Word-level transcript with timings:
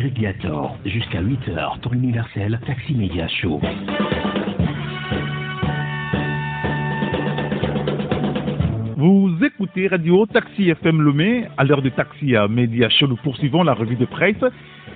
Eric. 0.00 0.16
Jusqu'à 0.86 1.20
8h, 1.20 1.80
temps 1.80 1.92
universel, 1.92 2.58
Taxi 2.66 2.94
Média 2.94 3.28
Show. 3.28 3.60
Vous 8.96 9.30
écoutez 9.44 9.88
Radio 9.88 10.24
Taxi 10.24 10.70
FM 10.70 11.02
Lomé. 11.02 11.44
À 11.58 11.64
l'heure 11.64 11.82
de 11.82 11.90
Taxi 11.90 12.34
Média 12.48 12.88
Show, 12.88 13.08
nous 13.08 13.16
poursuivons 13.16 13.62
la 13.62 13.74
revue 13.74 13.96
de 13.96 14.06
presse 14.06 14.42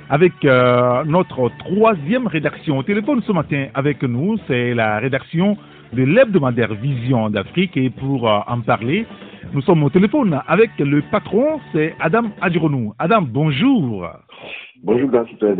avec 0.08 0.32
euh, 0.44 1.04
notre 1.04 1.50
troisième 1.58 2.26
rédaction. 2.26 2.78
Au 2.78 2.82
téléphone 2.82 3.20
ce 3.26 3.32
matin 3.32 3.66
avec 3.74 4.02
nous, 4.02 4.38
c'est 4.46 4.72
la 4.72 5.00
rédaction 5.00 5.58
de 5.92 6.02
l'hebdomadaire 6.02 6.72
Vision 6.72 7.28
d'Afrique. 7.28 7.76
Et 7.76 7.90
pour 7.90 8.26
euh, 8.26 8.38
en 8.46 8.60
parler, 8.60 9.06
nous 9.52 9.62
sommes 9.62 9.82
au 9.84 9.90
téléphone 9.90 10.40
avec 10.46 10.70
le 10.78 11.02
patron, 11.10 11.60
c'est 11.72 11.94
Adam 12.00 12.24
Adjironou. 12.40 12.94
Adam, 12.98 13.22
bonjour. 13.22 14.08
Bonjour, 14.82 15.08
grand 15.10 15.26
citoyen 15.26 15.56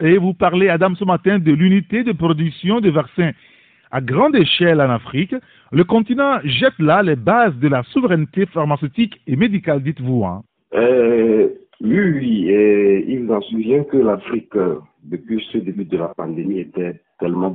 Et 0.00 0.18
vous 0.18 0.34
parlez, 0.34 0.68
Adam, 0.68 0.94
ce 0.94 1.04
matin 1.04 1.38
de 1.38 1.52
l'unité 1.52 2.02
de 2.02 2.12
production 2.12 2.80
de 2.80 2.90
vaccins 2.90 3.32
à 3.90 4.00
grande 4.00 4.34
échelle 4.36 4.80
en 4.80 4.90
Afrique. 4.90 5.34
Le 5.70 5.84
continent 5.84 6.40
jette 6.44 6.78
là 6.78 7.02
les 7.02 7.16
bases 7.16 7.56
de 7.56 7.68
la 7.68 7.82
souveraineté 7.84 8.46
pharmaceutique 8.46 9.20
et 9.26 9.36
médicale, 9.36 9.82
dites-vous. 9.82 10.24
Hein. 10.24 10.42
Euh, 10.74 11.48
oui, 11.80 12.00
oui. 12.00 12.48
Et 12.48 13.04
il 13.08 13.30
en 13.30 13.40
souvient 13.42 13.84
que 13.84 13.96
l'Afrique, 13.96 14.56
euh, 14.56 14.76
depuis 15.04 15.44
ce 15.52 15.58
début 15.58 15.84
de 15.84 15.96
la 15.96 16.08
pandémie, 16.08 16.60
était 16.60 17.00
tellement 17.20 17.54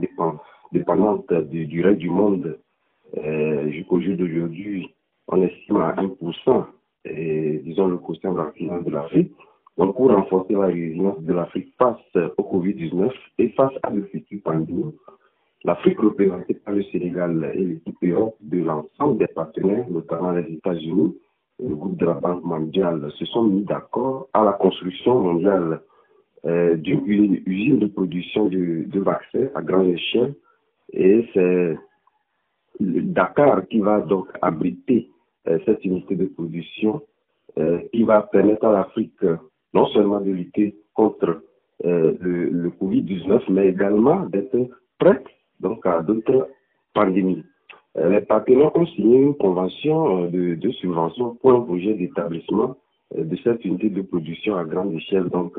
dépendante 0.72 1.34
du, 1.52 1.82
reste 1.82 2.00
du 2.00 2.10
monde. 2.10 2.58
Euh, 3.18 3.70
jusqu'au 3.72 4.00
jour 4.00 4.16
d'aujourd'hui, 4.16 4.90
on 5.30 5.44
estime 5.44 5.78
à 5.78 5.94
1%, 5.94 6.66
et, 7.06 7.62
disons, 7.64 7.88
le 7.88 7.98
quotient 7.98 8.34
de 8.34 8.38
la 8.38 8.82
de 8.82 8.90
l'Afrique. 8.92 9.32
Donc, 9.78 9.96
pour 9.96 10.12
renforcer 10.12 10.54
la 10.54 10.66
résilience 10.66 11.22
de 11.22 11.34
l'Afrique 11.34 11.74
face 11.78 11.98
au 12.38 12.44
Covid-19 12.44 13.12
et 13.38 13.50
face 13.50 13.72
à 13.84 13.90
le 13.92 14.04
futur 14.06 14.40
pandémie, 14.44 14.94
l'Afrique 15.64 16.00
représentée 16.00 16.56
par 16.56 16.74
le 16.74 16.84
Sénégal 16.84 17.52
et 17.54 17.64
l'équipe 17.64 17.96
Europe 18.04 18.36
de 18.42 18.60
l'ensemble 18.60 19.20
des 19.20 19.28
partenaires, 19.28 19.90
notamment 19.90 20.32
les 20.32 20.52
États-Unis, 20.54 21.16
le 21.60 21.76
groupe 21.76 21.98
de 21.98 22.06
la 22.06 22.14
Banque 22.14 22.44
mondiale 22.44 23.10
se 23.18 23.26
sont 23.26 23.44
mis 23.44 23.64
d'accord 23.64 24.28
à 24.34 24.44
la 24.44 24.54
construction 24.54 25.20
mondiale 25.20 25.82
euh, 26.46 26.76
d'une 26.76 27.42
usine 27.46 27.80
de 27.80 27.88
production 27.88 28.46
de, 28.46 28.86
de, 28.88 29.00
vaccins 29.00 29.48
à 29.56 29.62
grande 29.62 29.88
échelle. 29.88 30.36
Et 30.94 31.28
c'est 31.34 31.78
Dakar 32.80 33.68
qui 33.68 33.80
va 33.80 34.00
donc 34.00 34.28
abriter 34.42 35.10
cette 35.66 35.84
unité 35.86 36.16
de 36.16 36.26
production 36.26 37.02
euh, 37.58 37.80
qui 37.94 38.04
va 38.04 38.22
permettre 38.24 38.66
à 38.66 38.72
l'Afrique 38.72 39.24
non 39.74 39.88
seulement 39.88 40.20
de 40.22 40.32
lutter 40.32 40.76
contre 40.94 41.42
le, 41.84 42.50
le 42.50 42.70
Covid-19, 42.72 43.44
mais 43.50 43.70
également 43.70 44.26
d'être 44.26 44.58
prête 45.00 45.26
donc 45.60 45.86
à 45.86 46.02
d'autres 46.02 46.50
pandémies. 46.94 47.44
Euh, 47.98 48.10
les 48.10 48.22
partenaires 48.22 48.76
ont 48.76 48.86
signé 48.86 49.18
une 49.18 49.36
convention 49.36 50.26
euh, 50.26 50.56
de, 50.56 50.72
subvention 50.72 51.36
pour 51.36 51.52
un 51.54 51.62
projet 51.62 51.94
d'établissement 51.96 52.78
euh, 53.18 53.24
de 53.24 53.36
cette 53.44 53.66
unité 53.66 53.90
de 53.90 54.02
production 54.02 54.56
à 54.58 54.64
grande 54.64 54.94
échelle 54.94 55.30
donc 55.30 55.58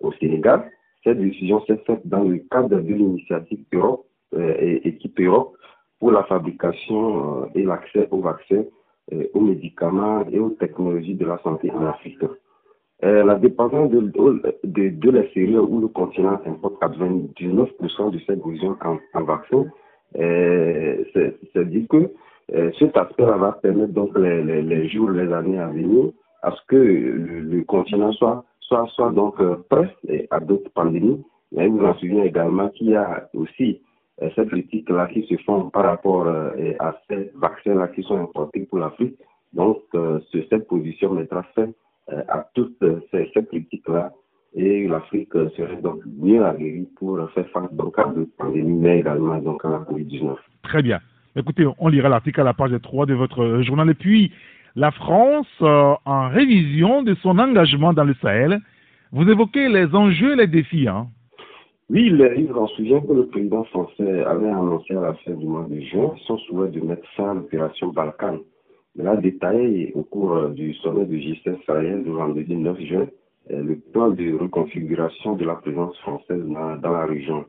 au 0.00 0.12
Sénégal. 0.14 0.70
Cette 1.04 1.18
décision 1.18 1.64
s'est 1.66 1.82
faite 1.86 2.06
dans 2.06 2.22
le 2.22 2.38
cadre 2.50 2.80
de 2.80 2.94
l'initiative 2.94 3.64
Europe 3.72 4.06
et 4.34 4.88
équipe 4.88 5.20
Europe 5.20 5.56
pour 5.98 6.12
la 6.12 6.22
fabrication 6.24 7.50
et 7.54 7.64
l'accès 7.64 8.08
aux 8.10 8.20
vaccins, 8.20 8.64
aux 9.34 9.40
médicaments 9.40 10.24
et 10.30 10.38
aux 10.38 10.50
technologies 10.50 11.14
de 11.14 11.26
la 11.26 11.38
santé 11.42 11.70
en 11.70 11.84
Afrique. 11.86 12.22
la 13.02 13.34
dépendance 13.34 13.90
de, 13.90 14.00
de, 14.64 14.88
de, 14.90 15.10
la 15.10 15.22
série 15.32 15.58
où 15.58 15.80
le 15.80 15.88
continent 15.88 16.40
importe 16.46 16.80
99% 16.80 18.10
de 18.12 18.18
cette 18.26 18.42
besoin 18.42 18.78
en, 18.84 18.98
en 19.14 19.24
vaccins 19.24 19.66
c'est-à-dire 20.14 21.86
que 21.88 22.10
euh, 22.54 22.70
cet 22.78 22.96
aspect-là 22.96 23.36
va 23.36 23.52
permettre 23.52 23.92
donc 23.92 24.16
les, 24.18 24.42
les, 24.42 24.88
jours, 24.88 25.10
les 25.10 25.32
années 25.32 25.58
à 25.58 25.68
venir 25.68 26.10
à 26.42 26.50
ce 26.50 26.60
que 26.68 26.76
le, 26.76 27.62
continent 27.64 28.12
soit, 28.12 28.44
soit, 28.60 28.86
soit 28.94 29.10
donc 29.12 29.40
euh, 29.40 29.56
prêt 29.70 29.94
à 30.30 30.40
d'autres 30.40 30.70
pandémies. 30.72 31.22
Mais 31.52 31.68
vous 31.68 31.84
en 31.84 31.94
souvenez 31.94 32.26
également 32.26 32.68
qu'il 32.70 32.90
y 32.90 32.96
a 32.96 33.28
aussi 33.34 33.80
euh, 34.22 34.28
cette 34.34 34.48
critique-là 34.48 35.08
qui 35.08 35.22
se 35.26 35.36
font 35.42 35.70
par 35.70 35.84
rapport 35.84 36.26
euh, 36.26 36.72
à 36.78 36.94
ces 37.08 37.30
vaccins-là 37.34 37.88
qui 37.88 38.02
sont 38.02 38.20
importés 38.20 38.60
pour 38.60 38.78
l'Afrique. 38.78 39.16
Donc, 39.52 39.78
euh, 39.94 40.20
cette 40.48 40.66
position 40.68 41.12
mettra 41.12 41.42
fin 41.54 41.68
à 42.28 42.46
toutes 42.54 42.76
ces, 43.12 43.30
ces 43.32 43.44
critiques-là 43.44 44.12
et 44.54 44.88
l'Afrique 44.88 45.32
serait 45.56 45.80
donc 45.80 46.00
mieux 46.04 46.44
aguerrie 46.44 46.88
pour 46.96 47.18
faire 47.30 47.48
face 47.50 47.72
donc 47.72 47.98
à 47.98 48.04
de 48.06 48.28
pandémie, 48.36 48.78
mais 48.80 48.98
également 48.98 49.38
donc 49.38 49.64
à 49.64 49.70
la 49.70 49.78
COVID-19. 49.78 50.36
Très 50.62 50.82
bien. 50.82 50.98
Écoutez, 51.36 51.64
on 51.78 51.88
lira 51.88 52.08
l'article 52.08 52.40
à 52.40 52.44
la 52.44 52.54
page 52.54 52.72
3 52.82 53.06
de 53.06 53.14
votre 53.14 53.62
journal. 53.62 53.88
Et 53.88 53.94
puis, 53.94 54.32
la 54.74 54.90
France, 54.90 55.46
en 55.60 56.28
révision 56.28 57.02
de 57.02 57.14
son 57.22 57.38
engagement 57.38 57.92
dans 57.92 58.04
le 58.04 58.14
Sahel, 58.20 58.60
vous 59.12 59.28
évoquez 59.30 59.68
les 59.68 59.94
enjeux 59.94 60.32
et 60.32 60.36
les 60.36 60.46
défis. 60.48 60.88
Hein? 60.88 61.06
Oui, 61.92 62.06
il 62.06 62.48
s'en 62.54 62.66
souvient 62.68 63.02
que 63.02 63.12
le 63.12 63.26
président 63.26 63.64
français 63.64 64.24
avait 64.24 64.48
annoncé 64.48 64.94
à 64.94 65.02
la 65.02 65.12
fin 65.12 65.32
du 65.32 65.44
mois 65.46 65.66
de 65.68 65.78
juin 65.78 66.14
son 66.26 66.38
souhait 66.38 66.70
de 66.70 66.80
mettre 66.80 67.06
fin 67.18 67.32
à 67.32 67.34
l'opération 67.34 67.88
Balkan. 67.88 68.38
Il 68.96 69.06
a 69.06 69.14
détaillé 69.16 69.92
au 69.94 70.02
cours 70.02 70.48
du 70.48 70.72
sommet 70.76 71.04
de 71.04 71.14
G7 71.16 71.62
Sahel 71.66 72.02
vendredi 72.06 72.56
9 72.56 72.80
juin 72.80 73.06
euh, 73.50 73.62
le 73.62 73.76
plan 73.92 74.08
de 74.08 74.38
reconfiguration 74.38 75.34
de 75.36 75.44
la 75.44 75.56
présence 75.56 75.94
française 75.98 76.42
dans, 76.46 76.90
la 76.90 77.04
région. 77.04 77.44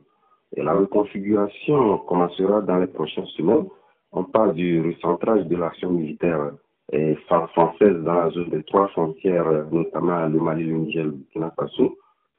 Et 0.54 0.62
la 0.62 0.74
reconfiguration 0.74 1.96
commencera 2.06 2.60
dans 2.60 2.76
les 2.80 2.88
prochaines 2.88 3.24
semaines. 3.38 3.64
On 4.12 4.24
parle 4.24 4.52
du 4.52 4.78
recentrage 4.82 5.46
de 5.46 5.56
l'action 5.56 5.90
militaire 5.90 6.50
euh, 6.92 7.14
française 7.54 7.96
dans 8.04 8.12
la 8.12 8.28
zone 8.28 8.50
des 8.50 8.62
trois 8.64 8.88
frontières, 8.88 9.64
notamment 9.72 10.26
le 10.26 10.38
Mali, 10.38 10.64
le 10.64 10.76
Niger, 10.76 11.04
le 11.04 11.12
Burkina. 11.12 11.50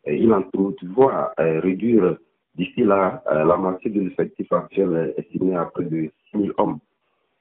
Il 0.08 0.34
en 0.34 0.44
toutefois 0.44 1.32
euh, 1.40 1.60
réduire 1.60 2.18
d'ici 2.56 2.84
là 2.84 3.24
la 3.30 3.58
moitié 3.58 3.92
de 3.92 4.02
l'effectif 4.02 4.52
actuel 4.54 5.14
estimé 5.18 5.56
à 5.56 5.66
près 5.66 5.84
de 5.84 6.10
6 6.32 6.38
000 6.38 6.54
hommes. 6.58 6.80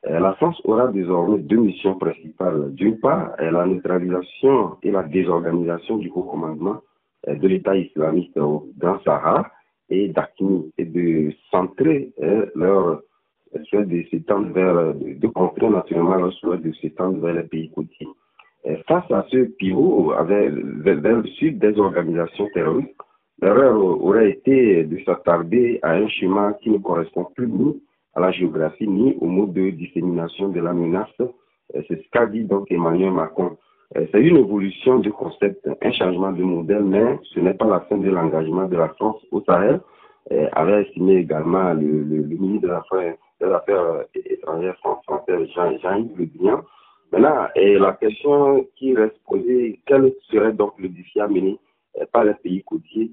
Euh, 0.06 0.20
la 0.20 0.34
France 0.34 0.60
aura 0.64 0.88
désormais 0.88 1.38
deux 1.38 1.56
missions 1.56 1.94
principales. 1.94 2.74
D'une 2.74 2.98
part, 2.98 3.32
euh, 3.40 3.50
la 3.50 3.64
neutralisation 3.64 4.76
et 4.82 4.90
la 4.90 5.02
désorganisation 5.02 5.96
du 5.96 6.10
haut 6.10 6.22
commandement 6.22 6.82
euh, 7.28 7.36
de 7.36 7.48
l'État 7.48 7.74
islamiste 7.74 8.38
Grand 8.78 9.02
Sahara 9.02 9.50
et 9.88 10.08
d'Akmi 10.08 10.70
et 10.76 10.84
de 10.84 11.32
centrer 11.50 12.12
leur 12.54 13.02
souhait 13.68 13.84
de 13.84 14.02
s'étendre 14.10 14.48
vers, 14.52 14.94
de 14.94 15.26
contrer 15.28 15.68
naturellement 15.68 16.16
leur 16.16 16.32
souhait 16.32 16.58
de 16.58 16.72
s'étendre 16.72 17.18
vers 17.18 17.34
les 17.34 17.42
pays 17.42 17.70
côtiers. 17.70 18.08
Face 18.86 19.10
à 19.10 19.26
ce 19.30 19.44
pivot 19.58 20.12
avec, 20.12 20.50
vers 20.52 21.16
le 21.16 21.26
sud 21.38 21.58
des 21.58 21.78
organisations 21.78 22.48
terroristes, 22.54 22.96
l'erreur 23.42 23.76
aurait 23.76 24.30
été 24.30 24.84
de 24.84 24.98
s'attarder 25.04 25.80
à 25.82 25.92
un 25.92 26.08
schéma 26.08 26.54
qui 26.62 26.70
ne 26.70 26.78
correspond 26.78 27.26
plus 27.34 27.46
nous 27.46 27.80
à 28.14 28.20
la 28.20 28.30
géographie 28.30 28.88
ni 28.88 29.16
au 29.20 29.26
mode 29.26 29.52
de 29.52 29.68
dissémination 29.70 30.48
de 30.48 30.60
la 30.60 30.72
menace. 30.72 31.08
C'est 31.74 31.88
ce 31.88 32.10
qu'a 32.10 32.24
dit 32.26 32.44
donc 32.44 32.70
Emmanuel 32.70 33.10
Macron. 33.10 33.56
C'est 33.94 34.22
une 34.22 34.38
évolution 34.38 34.98
du 34.98 35.12
concept, 35.12 35.68
un 35.82 35.92
changement 35.92 36.32
de 36.32 36.42
modèle, 36.42 36.84
mais 36.84 37.18
ce 37.34 37.40
n'est 37.40 37.54
pas 37.54 37.66
la 37.66 37.80
fin 37.80 37.98
de 37.98 38.08
l'engagement 38.08 38.66
de 38.66 38.76
la 38.76 38.88
France 38.90 39.20
au 39.30 39.42
Sahel, 39.42 39.80
avait 40.52 40.82
estimé 40.82 41.16
également 41.16 41.74
le, 41.74 42.02
le, 42.02 42.16
le 42.22 42.36
ministre 42.36 42.68
des 43.40 43.46
Affaires 43.46 44.04
étrangères 44.14 44.76
français, 44.78 45.46
Jean-Yves 45.54 46.16
Le 46.16 46.26
Drian. 46.26 46.62
Maintenant, 47.14 47.46
et 47.54 47.78
la 47.78 47.92
question 47.92 48.66
qui 48.74 48.92
reste 48.92 49.20
posée, 49.24 49.78
quel 49.86 50.12
serait 50.32 50.52
donc 50.52 50.72
le 50.78 50.88
défi 50.88 51.20
à 51.20 51.28
mener 51.28 51.58
par 52.12 52.24
les 52.24 52.34
pays 52.34 52.64
côtiers 52.64 53.12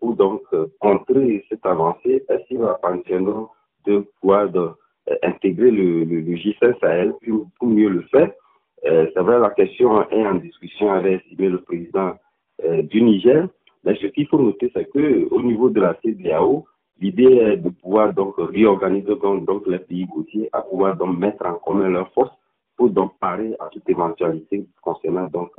pour 0.00 0.14
donc 0.16 0.40
contrer 0.80 1.44
cette 1.50 1.66
avancée? 1.66 2.24
Est-ce 2.26 2.46
qu'il 2.48 2.58
va 2.58 2.74
pensionner 2.80 3.44
de 3.86 3.98
pouvoir 4.18 4.48
euh, 4.56 4.70
intégrer 5.22 5.70
le, 5.70 6.04
le, 6.04 6.20
le 6.22 6.36
G5 6.36 6.78
Sahel 6.80 7.12
pour, 7.58 7.68
mieux 7.68 7.90
le 7.90 8.00
faire? 8.02 8.30
Euh, 8.86 9.08
c'est 9.12 9.20
vrai, 9.20 9.38
la 9.38 9.50
question 9.50 10.08
est 10.08 10.26
en 10.26 10.36
discussion 10.36 10.90
avec 10.92 11.22
le 11.38 11.58
président 11.58 12.14
euh, 12.64 12.80
du 12.80 13.02
Niger. 13.02 13.46
Mais 13.84 13.94
ce 13.96 14.06
qu'il 14.06 14.26
faut 14.26 14.38
noter, 14.40 14.70
c'est 14.74 14.90
que 14.90 15.28
au 15.30 15.42
niveau 15.42 15.68
de 15.68 15.82
la 15.82 15.94
CDAO, 16.02 16.64
l'idée 16.98 17.24
est 17.24 17.56
de 17.58 17.68
pouvoir 17.68 18.14
donc 18.14 18.36
réorganiser 18.38 19.14
donc 19.16 19.66
les 19.66 19.80
pays 19.80 20.06
côtiers 20.06 20.48
à 20.54 20.62
pouvoir 20.62 20.96
donc 20.96 21.18
mettre 21.18 21.44
en 21.44 21.56
commun 21.56 21.90
leurs 21.90 22.10
forces 22.14 22.32
pour 22.76 22.90
donc 22.90 23.18
parer 23.18 23.54
à 23.60 23.68
toute 23.68 23.88
éventualité 23.88 24.66
concernant 24.82 25.26
donc 25.28 25.50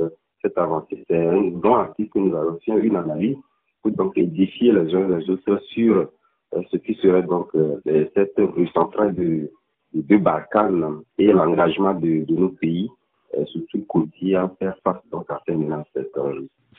cette 0.42 0.58
avancée. 0.58 1.04
C'est 1.10 1.28
un 1.28 1.52
long 1.64 1.76
article 1.76 2.12
que 2.12 2.20
nous 2.20 2.36
avons 2.36 2.60
fait, 2.66 2.80
une 2.80 2.96
analyse 2.96 3.38
pour 3.82 3.92
donc 3.92 4.18
édifier 4.18 4.72
les 4.72 4.94
uns 4.96 5.08
les 5.08 5.30
autres 5.30 5.60
sur 5.74 6.08
euh, 6.56 6.62
ce 6.72 6.78
qui 6.78 6.94
serait 6.96 7.24
donc 7.24 7.50
euh, 7.56 7.78
cette 8.16 8.34
rue 8.38 8.68
centrale 8.70 9.14
de, 9.16 9.50
de 9.94 10.18
Barkhane 10.18 11.02
et 11.18 11.32
l'engagement 11.32 11.94
de, 11.94 12.26
de, 12.26 12.36
nos 12.36 12.50
pays, 12.50 12.90
euh, 13.38 13.46
surtout 13.46 13.86
côtiers, 13.88 14.36
à 14.36 14.52
faire 14.60 14.76
face 14.84 15.02
donc 15.12 15.30
à 15.30 15.42
ces 15.46 15.56
menaces 15.56 15.88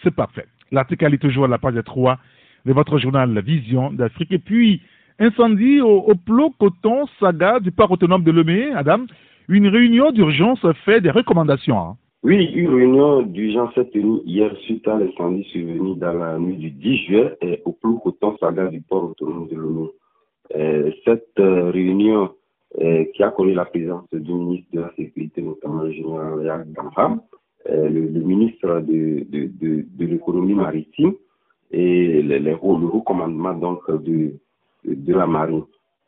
C'est 0.03 0.15
parfait. 0.15 0.47
L'article 0.71 1.15
est 1.15 1.19
toujours 1.19 1.45
à 1.45 1.49
la 1.49 1.59
page 1.59 1.81
3 1.85 2.19
de 2.65 2.73
votre 2.73 2.99
journal 2.99 3.39
Vision 3.41 3.93
d'Afrique. 3.93 4.33
Et 4.33 4.39
puis, 4.39 4.83
incendie 5.19 5.81
au, 5.81 5.99
au 5.99 6.15
plot 6.15 6.55
coton 6.59 7.07
saga 7.21 7.61
du 7.61 7.71
parc 7.71 7.91
autonome 7.91 8.25
de 8.25 8.33
Lomé, 8.33 8.73
Adam. 8.73 9.07
Une 9.49 9.69
réunion 9.69 10.11
d'urgence 10.11 10.65
fait 10.85 11.01
des 11.01 11.11
recommandations. 11.11 11.79
Hein. 11.79 11.97
Oui, 12.23 12.45
une 12.55 12.75
réunion 12.75 13.23
d'urgence 13.23 13.73
s'est 13.75 13.89
tenue 13.91 14.19
hier 14.25 14.51
suite 14.65 14.89
à 14.89 14.99
l'incendie 14.99 15.45
survenu 15.53 15.95
dans 15.97 16.13
la 16.13 16.39
nuit 16.39 16.57
du 16.57 16.71
10 16.71 16.97
juillet 17.05 17.63
au 17.65 17.73
plot 17.73 17.99
coton 17.99 18.37
saga 18.39 18.67
du 18.67 18.81
port 18.81 19.11
autonome 19.11 19.47
de 19.49 19.55
Lomé. 19.55 19.89
Euh, 20.55 20.91
cette 21.05 21.39
euh, 21.39 21.71
réunion 21.71 22.31
euh, 22.81 23.05
qui 23.15 23.23
a 23.23 23.31
connu 23.31 23.53
la 23.55 23.65
présence 23.65 24.09
du 24.13 24.33
ministre 24.33 24.69
de 24.73 24.81
la 24.81 24.93
Sécurité, 24.97 25.43
notamment 25.43 25.83
le 25.83 25.93
général 25.93 26.45
Yann 26.45 26.73
Gamham, 26.73 27.21
le, 27.69 27.89
le, 27.89 28.21
ministre 28.21 28.81
de, 28.81 30.05
l'économie 30.05 30.55
maritime 30.55 31.15
et 31.73 32.23
le 32.23 33.01
commandement 33.01 33.55
donc 33.55 33.91
de, 33.91 34.35
la 34.85 35.27
marine. 35.27 35.65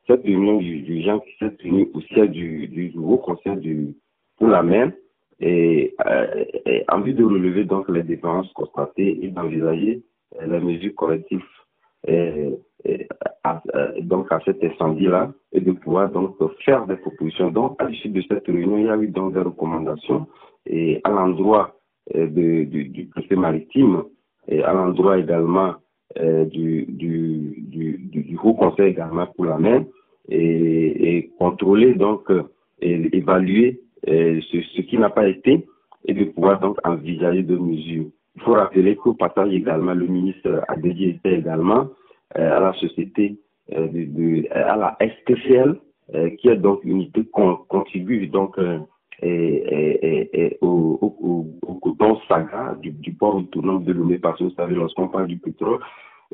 Cette 0.08 0.22
réunion 0.22 0.58
d'urgence 0.58 1.22
qui 1.24 1.36
s'est 1.38 1.54
tenue 1.56 1.90
au 1.92 2.00
siège 2.00 2.30
du, 2.30 2.66
du 2.68 2.92
nouveau 2.94 3.18
conseil 3.18 3.56
du, 3.56 3.94
pour 4.38 4.48
la 4.48 4.62
mer 4.62 4.90
et, 5.38 5.94
euh, 6.06 6.44
et, 6.64 6.82
en 6.88 7.00
vue 7.00 7.12
de 7.12 7.24
relever 7.24 7.64
donc 7.64 7.88
les 7.90 8.02
dépenses 8.02 8.50
constatées 8.54 9.18
et 9.22 9.28
d'envisager 9.28 10.02
les 10.40 10.60
mesures 10.60 10.94
correctives 10.94 11.44
et 12.06 12.56
à, 13.44 13.62
donc 14.00 14.32
à 14.32 14.40
cet 14.46 14.64
incendie-là 14.64 15.32
et 15.52 15.60
de 15.60 15.72
pouvoir 15.72 16.10
donc 16.10 16.36
faire 16.64 16.86
des 16.86 16.96
propositions. 16.96 17.50
Donc 17.50 17.76
à 17.82 17.86
l'issue 17.86 18.08
de 18.08 18.22
cette 18.22 18.46
réunion, 18.46 18.78
il 18.78 18.86
y 18.86 18.88
a 18.88 18.96
eu 18.96 19.08
donc 19.08 19.34
des 19.34 19.40
recommandations 19.40 20.26
et 20.64 21.00
à 21.04 21.10
l'endroit 21.10 21.76
du, 22.14 22.64
du 22.66 23.36
maritime 23.36 24.04
et 24.46 24.62
à 24.62 24.72
l'endroit 24.72 25.18
également 25.18 25.74
euh, 26.18 26.46
du, 26.46 26.86
du, 26.88 27.54
du, 27.58 27.98
du, 28.22 28.38
Haut 28.42 28.54
Conseil 28.54 28.92
également 28.92 29.26
pour 29.26 29.44
la 29.44 29.58
mer 29.58 29.84
et, 30.28 31.30
contrôler 31.38 31.94
donc 31.94 32.30
et 32.80 33.16
évaluer 33.16 33.80
euh, 34.08 34.40
ce, 34.50 34.80
qui 34.82 34.98
n'a 34.98 35.10
pas 35.10 35.28
été 35.28 35.66
et 36.06 36.14
de 36.14 36.24
pouvoir 36.24 36.60
donc 36.60 36.78
envisager 36.84 37.42
de 37.42 37.56
mesures. 37.56 38.06
Il 38.36 38.42
faut 38.42 38.52
rappeler 38.52 38.96
qu'au 38.96 39.14
passage 39.14 39.52
également, 39.52 39.94
le 39.94 40.06
ministre 40.06 40.62
a 40.68 40.76
dédié 40.76 41.18
également 41.24 41.88
euh, 42.36 42.56
à 42.56 42.60
la 42.60 42.72
société, 42.74 43.38
euh, 43.72 43.88
de, 43.88 44.46
à 44.52 44.76
la 44.76 44.96
STCL, 45.00 45.76
euh, 46.14 46.30
qui 46.36 46.48
est 46.48 46.56
donc 46.56 46.84
une 46.84 46.96
unité 46.96 47.22
qui 47.22 47.30
contribue 47.68 48.26
donc 48.28 48.58
au, 48.58 48.86
au, 50.60 51.46
au, 51.62 51.74
coton 51.74 52.18
saga 52.28 52.76
du, 52.80 52.90
du 52.90 53.12
port 53.12 53.36
autonome 53.36 53.84
de 53.84 53.92
Lomé, 53.92 54.18
parce 54.18 54.38
que 54.38 54.44
vous 54.44 54.50
savez, 54.50 54.74
lorsqu'on 54.74 55.08
parle 55.08 55.26
du 55.26 55.38
pétrole, 55.38 55.80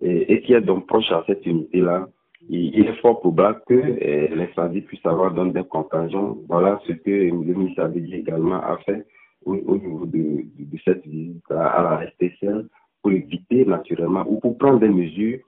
et, 0.02 0.42
qui 0.42 0.52
est 0.52 0.60
donc 0.60 0.86
proche 0.86 1.10
à 1.10 1.24
cette 1.26 1.46
unité-là, 1.46 2.08
il, 2.48 2.86
est 2.86 3.00
fort 3.00 3.20
probable 3.20 3.60
que 3.66 3.74
euh, 3.74 4.28
l'incendie 4.34 4.82
puisse 4.82 5.04
avoir 5.04 5.32
donc 5.32 5.54
des 5.54 5.64
contingents. 5.64 6.36
Voilà 6.48 6.80
ce 6.86 6.92
que 6.92 7.10
le 7.10 7.32
ministre 7.32 7.82
a 7.82 7.88
dit 7.88 8.14
également 8.14 8.56
a 8.56 8.78
fait 8.84 9.06
au, 9.44 9.54
au 9.54 9.76
niveau 9.78 10.06
de, 10.06 10.18
de, 10.18 10.64
de, 10.64 10.78
cette 10.84 11.06
visite 11.06 11.50
à, 11.50 12.00
la 12.00 12.10
STCL 12.10 12.66
pour 13.02 13.12
éviter 13.12 13.64
naturellement 13.64 14.24
ou 14.28 14.40
pour 14.40 14.56
prendre 14.58 14.80
des 14.80 14.88
mesures 14.88 15.38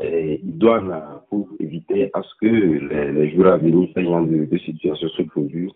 euh, 0.00 0.36
idoines 0.42 1.02
pour 1.30 1.48
éviter 1.60 2.10
à 2.14 2.22
ce 2.22 2.34
que 2.40 2.46
les, 2.46 3.12
les 3.12 3.30
jours 3.34 3.46
à 3.46 3.56
venir, 3.58 3.88
ce 3.94 4.00
de, 4.00 4.44
de 4.46 4.58
situation 4.58 5.08
se 5.08 5.22
produisent 5.22 5.70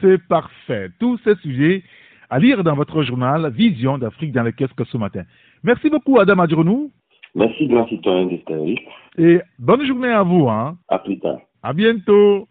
c'est 0.00 0.18
parfait. 0.28 0.88
Tous 0.98 1.18
ces 1.24 1.34
sujets 1.36 1.82
à 2.28 2.38
lire 2.38 2.62
dans 2.62 2.74
votre 2.74 3.02
journal 3.02 3.50
Vision 3.52 3.98
d'Afrique 3.98 4.32
dans 4.32 4.42
les 4.42 4.52
kiosques 4.52 4.86
ce 4.86 4.96
matin. 4.96 5.24
Merci 5.62 5.90
beaucoup, 5.90 6.18
Adam 6.18 6.38
Adjounou. 6.38 6.90
Merci, 7.34 7.66
grand 7.68 7.86
citoyen 7.88 8.26
d'Estérique. 8.26 8.80
Et 9.18 9.40
bonne 9.58 9.84
journée 9.86 10.08
à 10.08 10.22
vous. 10.22 10.48
Hein. 10.48 10.76
À 10.88 10.98
plus 10.98 11.18
tard. 11.18 11.38
À 11.62 11.72
bientôt. 11.72 12.48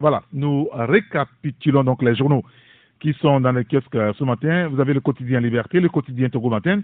Voilà, 0.00 0.22
nous 0.32 0.66
récapitulons 0.72 1.84
donc 1.84 2.02
les 2.02 2.14
journaux 2.14 2.42
qui 3.00 3.12
sont 3.20 3.40
dans 3.40 3.52
les 3.52 3.64
kiosques 3.64 4.16
ce 4.18 4.24
matin. 4.24 4.68
Vous 4.68 4.80
avez 4.80 4.94
le 4.94 5.00
quotidien 5.00 5.40
Liberté, 5.40 5.78
le 5.78 5.90
quotidien 5.90 6.30
Togo 6.30 6.48
Matin. 6.48 6.80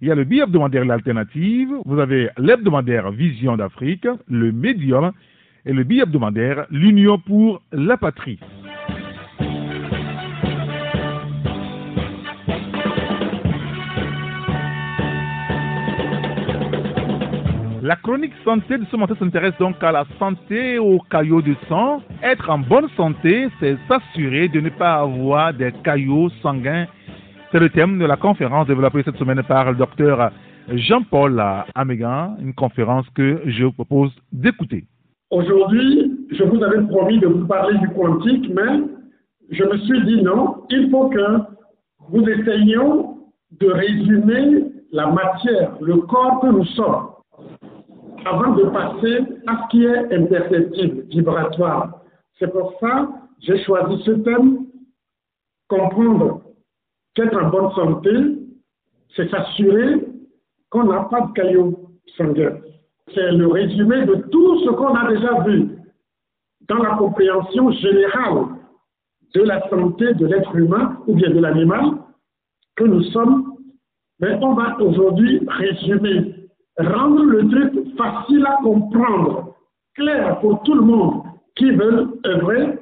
Il 0.00 0.08
y 0.08 0.10
a 0.10 0.14
le 0.14 0.24
bi-hebdomadaire 0.24 0.84
L'Alternative. 0.84 1.74
Vous 1.84 1.98
avez 1.98 2.30
l'hebdomadaire 2.38 3.10
Vision 3.12 3.56
d'Afrique, 3.56 4.06
le 4.28 4.50
Médium 4.50 5.12
et 5.66 5.72
le 5.72 5.84
bi-hebdomadaire 5.84 6.66
L'Union 6.70 7.18
pour 7.18 7.62
la 7.72 7.96
Patrie. 7.96 8.38
La 17.82 17.96
chronique 17.96 18.32
santé 18.44 18.78
de 18.78 18.86
ce 18.90 18.96
matin 18.96 19.14
s'intéresse 19.18 19.52
donc 19.58 19.82
à 19.82 19.92
la 19.92 20.06
santé 20.18 20.78
au 20.78 21.00
caillots 21.10 21.42
de 21.42 21.54
sang. 21.68 22.00
Être 22.22 22.48
en 22.48 22.58
bonne 22.58 22.88
santé, 22.96 23.48
c'est 23.60 23.76
s'assurer 23.86 24.48
de 24.48 24.60
ne 24.60 24.70
pas 24.70 25.00
avoir 25.00 25.52
des 25.52 25.70
caillots 25.84 26.30
sanguins. 26.40 26.86
C'est 27.52 27.60
le 27.60 27.68
thème 27.68 27.98
de 27.98 28.06
la 28.06 28.16
conférence 28.16 28.66
développée 28.66 29.02
cette 29.04 29.18
semaine 29.18 29.42
par 29.42 29.70
le 29.70 29.76
docteur 29.76 30.30
Jean-Paul 30.72 31.42
Amégan, 31.74 32.36
une 32.40 32.54
conférence 32.54 33.06
que 33.14 33.42
je 33.44 33.64
vous 33.64 33.72
propose 33.72 34.12
d'écouter. 34.32 34.84
Aujourd'hui, 35.30 36.26
je 36.30 36.44
vous 36.44 36.62
avais 36.62 36.82
promis 36.86 37.18
de 37.18 37.26
vous 37.26 37.46
parler 37.46 37.78
du 37.78 37.88
quantique, 37.90 38.50
mais 38.54 38.82
je 39.50 39.64
me 39.64 39.78
suis 39.78 40.04
dit 40.04 40.22
non, 40.22 40.64
il 40.70 40.90
faut 40.90 41.08
que 41.08 41.38
nous 42.12 42.28
essayions 42.28 43.18
de 43.52 43.70
résumer 43.70 44.66
la 44.92 45.08
matière, 45.08 45.76
le 45.80 45.96
corps 46.02 46.40
que 46.40 46.46
nous 46.48 46.64
sommes 46.66 47.08
avant 48.24 48.52
de 48.52 48.64
passer 48.64 49.18
à 49.46 49.62
ce 49.62 49.68
qui 49.70 49.84
est 49.84 50.14
imperceptible, 50.14 51.02
vibratoire. 51.08 52.00
C'est 52.38 52.50
pour 52.50 52.78
ça 52.80 53.08
que 53.10 53.46
j'ai 53.46 53.62
choisi 53.64 54.02
ce 54.04 54.12
thème, 54.12 54.66
comprendre 55.68 56.42
qu'être 57.14 57.36
en 57.36 57.48
bonne 57.50 57.70
santé, 57.72 58.10
c'est 59.14 59.30
s'assurer 59.30 60.06
qu'on 60.70 60.84
n'a 60.84 61.00
pas 61.04 61.22
de 61.22 61.32
caillots 61.32 61.90
sanguins. 62.16 62.58
C'est 63.14 63.32
le 63.32 63.46
résumé 63.46 64.04
de 64.06 64.14
tout 64.30 64.58
ce 64.64 64.70
qu'on 64.70 64.94
a 64.94 65.08
déjà 65.08 65.40
vu 65.42 65.68
dans 66.68 66.82
la 66.82 66.96
compréhension 66.96 67.70
générale 67.70 68.46
de 69.34 69.42
la 69.42 69.68
santé 69.68 70.14
de 70.14 70.26
l'être 70.26 70.54
humain 70.56 70.96
ou 71.06 71.14
bien 71.14 71.30
de 71.30 71.40
l'animal 71.40 71.92
que 72.76 72.84
nous 72.84 73.02
sommes. 73.04 73.54
Mais 74.20 74.38
on 74.42 74.54
va 74.54 74.80
aujourd'hui 74.80 75.40
résumer 75.46 76.34
rendre 76.78 77.24
le 77.24 77.48
truc 77.48 77.96
facile 77.96 78.46
à 78.46 78.56
comprendre, 78.62 79.54
clair 79.94 80.40
pour 80.40 80.62
tout 80.62 80.74
le 80.74 80.82
monde 80.82 81.22
qui 81.56 81.70
veut 81.70 82.20
œuvrer 82.26 82.78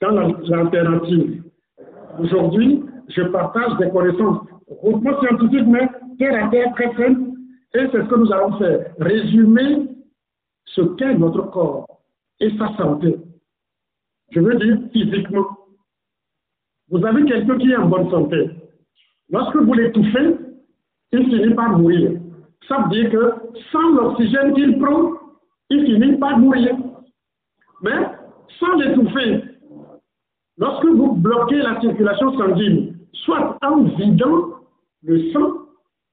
dans 0.00 0.10
l'alternative. 0.10 1.42
Aujourd'hui, 2.18 2.82
je 3.08 3.22
partage 3.22 3.76
des 3.78 3.90
connaissances 3.90 4.46
hautement 4.82 5.20
scientifiques, 5.20 5.66
mais 5.66 5.88
terre 6.18 6.44
à 6.44 6.48
terre, 6.48 6.72
très 6.74 6.94
simples, 6.96 7.25
et 7.74 7.86
c'est 7.92 8.02
ce 8.02 8.08
que 8.08 8.14
nous 8.14 8.32
allons 8.32 8.56
faire. 8.58 8.94
Résumer 8.98 9.88
ce 10.66 10.80
qu'est 10.96 11.14
notre 11.14 11.42
corps 11.50 12.00
et 12.40 12.50
sa 12.56 12.74
santé. 12.76 13.16
Je 14.30 14.40
veux 14.40 14.54
dire 14.56 14.78
physiquement. 14.92 15.46
Vous 16.88 17.04
avez 17.04 17.24
quelqu'un 17.24 17.58
qui 17.58 17.70
est 17.70 17.76
en 17.76 17.88
bonne 17.88 18.10
santé. 18.10 18.50
Lorsque 19.30 19.56
vous 19.56 19.72
l'étouffez, 19.74 20.36
il 21.12 21.24
finit 21.24 21.54
par 21.54 21.78
mourir. 21.78 22.20
Ça 22.68 22.78
veut 22.78 22.88
dire 22.90 23.10
que 23.10 23.34
sans 23.72 23.90
l'oxygène 23.94 24.54
qu'il 24.54 24.78
prend, 24.78 25.12
il 25.70 25.84
finit 25.84 26.16
par 26.18 26.38
mourir. 26.38 26.76
Mais 27.82 28.06
sans 28.58 28.74
l'étouffer, 28.76 29.44
lorsque 30.56 30.86
vous 30.86 31.12
bloquez 31.12 31.58
la 31.58 31.80
circulation 31.80 32.36
sanguine, 32.38 32.98
soit 33.12 33.58
en 33.62 33.82
vidant 33.82 34.60
le 35.02 35.32
sang, 35.32 35.66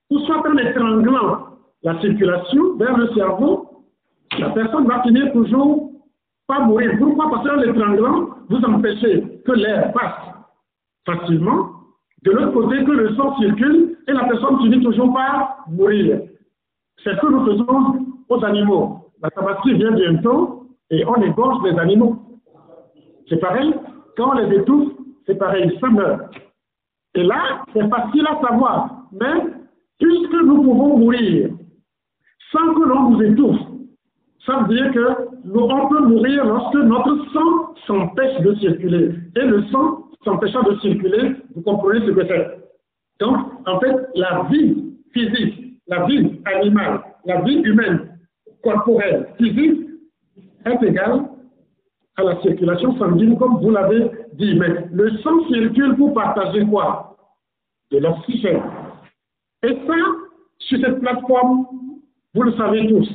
ou 0.09 0.19
soit 0.19 0.47
en 0.47 0.57
étranglant 0.57 1.42
la 1.83 1.99
circulation 1.99 2.75
vers 2.77 2.97
le 2.97 3.13
cerveau, 3.13 3.83
la 4.39 4.49
personne 4.49 4.87
va 4.87 5.03
finir 5.03 5.31
toujours 5.33 5.91
par 6.47 6.65
mourir. 6.65 6.91
Pourquoi? 6.97 7.29
Parce 7.29 7.47
qu'en 7.47 7.55
l'étranglant, 7.55 8.29
vous 8.49 8.65
empêchez 8.65 9.41
que 9.45 9.51
l'air 9.51 9.91
passe 9.93 10.33
facilement, 11.05 11.69
de 12.23 12.31
l'autre 12.31 12.53
côté 12.53 12.83
que 12.85 12.91
le 12.91 13.15
sang 13.15 13.37
circule 13.37 13.97
et 14.07 14.13
la 14.13 14.23
personne 14.25 14.59
finit 14.59 14.81
toujours 14.81 15.13
par 15.13 15.65
mourir. 15.69 16.21
C'est 17.03 17.15
ce 17.15 17.19
que 17.19 17.27
nous 17.27 17.45
faisons 17.45 18.05
aux 18.29 18.45
animaux. 18.45 18.99
La 19.21 19.29
tabaski 19.29 19.73
vient 19.73 19.91
bientôt 19.91 20.67
et 20.89 21.05
on 21.05 21.15
égorge 21.21 21.61
les 21.63 21.77
animaux. 21.79 22.17
C'est 23.27 23.39
pareil, 23.39 23.73
quand 24.15 24.31
on 24.31 24.33
les 24.33 24.57
étouffe, 24.57 24.93
c'est 25.25 25.35
pareil, 25.35 25.77
ça 25.81 25.89
meurt. 25.89 26.33
Et 27.15 27.23
là, 27.23 27.63
c'est 27.73 27.89
facile 27.89 28.27
à 28.27 28.47
savoir. 28.47 28.89
Mais 29.11 29.51
puisque 29.99 30.33
nous 30.33 30.63
pouvons 30.63 30.97
mourir 30.97 31.49
sans 32.53 32.73
que 32.75 32.83
l'on 32.87 33.09
nous 33.09 33.21
étouffe, 33.23 33.59
Ça 34.45 34.59
veut 34.59 34.75
dire 34.75 34.91
que 34.93 35.07
nous, 35.45 35.67
peut 35.89 36.05
mourir 36.05 36.45
lorsque 36.45 36.75
notre 36.75 37.25
sang 37.33 37.75
s'empêche 37.87 38.39
de 38.41 38.55
circuler. 38.55 39.15
Et 39.35 39.41
le 39.45 39.63
sang 39.65 40.03
s'empêchant 40.23 40.63
de 40.63 40.75
circuler, 40.79 41.35
vous 41.55 41.61
comprenez 41.61 42.05
ce 42.05 42.11
que 42.11 42.25
c'est. 42.27 42.63
Donc, 43.19 43.37
en 43.65 43.79
fait, 43.79 43.95
la 44.15 44.47
vie 44.49 44.93
physique, 45.13 45.79
la 45.87 46.05
vie 46.05 46.39
animale, 46.45 47.01
la 47.25 47.41
vie 47.41 47.61
humaine, 47.63 48.17
corporelle, 48.63 49.27
physique, 49.37 49.81
est 50.65 50.83
égale 50.83 51.23
à 52.15 52.23
la 52.23 52.41
circulation 52.41 52.97
sanguine, 52.97 53.37
comme 53.37 53.59
vous 53.61 53.71
l'avez 53.71 54.11
dit. 54.33 54.55
Mais 54.59 54.87
le 54.91 55.17
sang 55.17 55.47
circule 55.49 55.95
pour 55.95 56.13
partager 56.13 56.65
quoi? 56.65 57.17
De 57.91 57.99
l'oxygène. 57.99 58.61
Et 59.63 59.73
ça, 59.87 59.93
sur 60.59 60.79
cette 60.79 60.99
plateforme, 60.99 61.65
vous 62.33 62.43
le 62.43 62.53
savez 62.53 62.87
tous. 62.87 63.09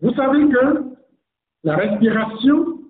Vous 0.00 0.14
savez 0.14 0.48
que 0.48 0.84
la 1.64 1.76
respiration 1.76 2.80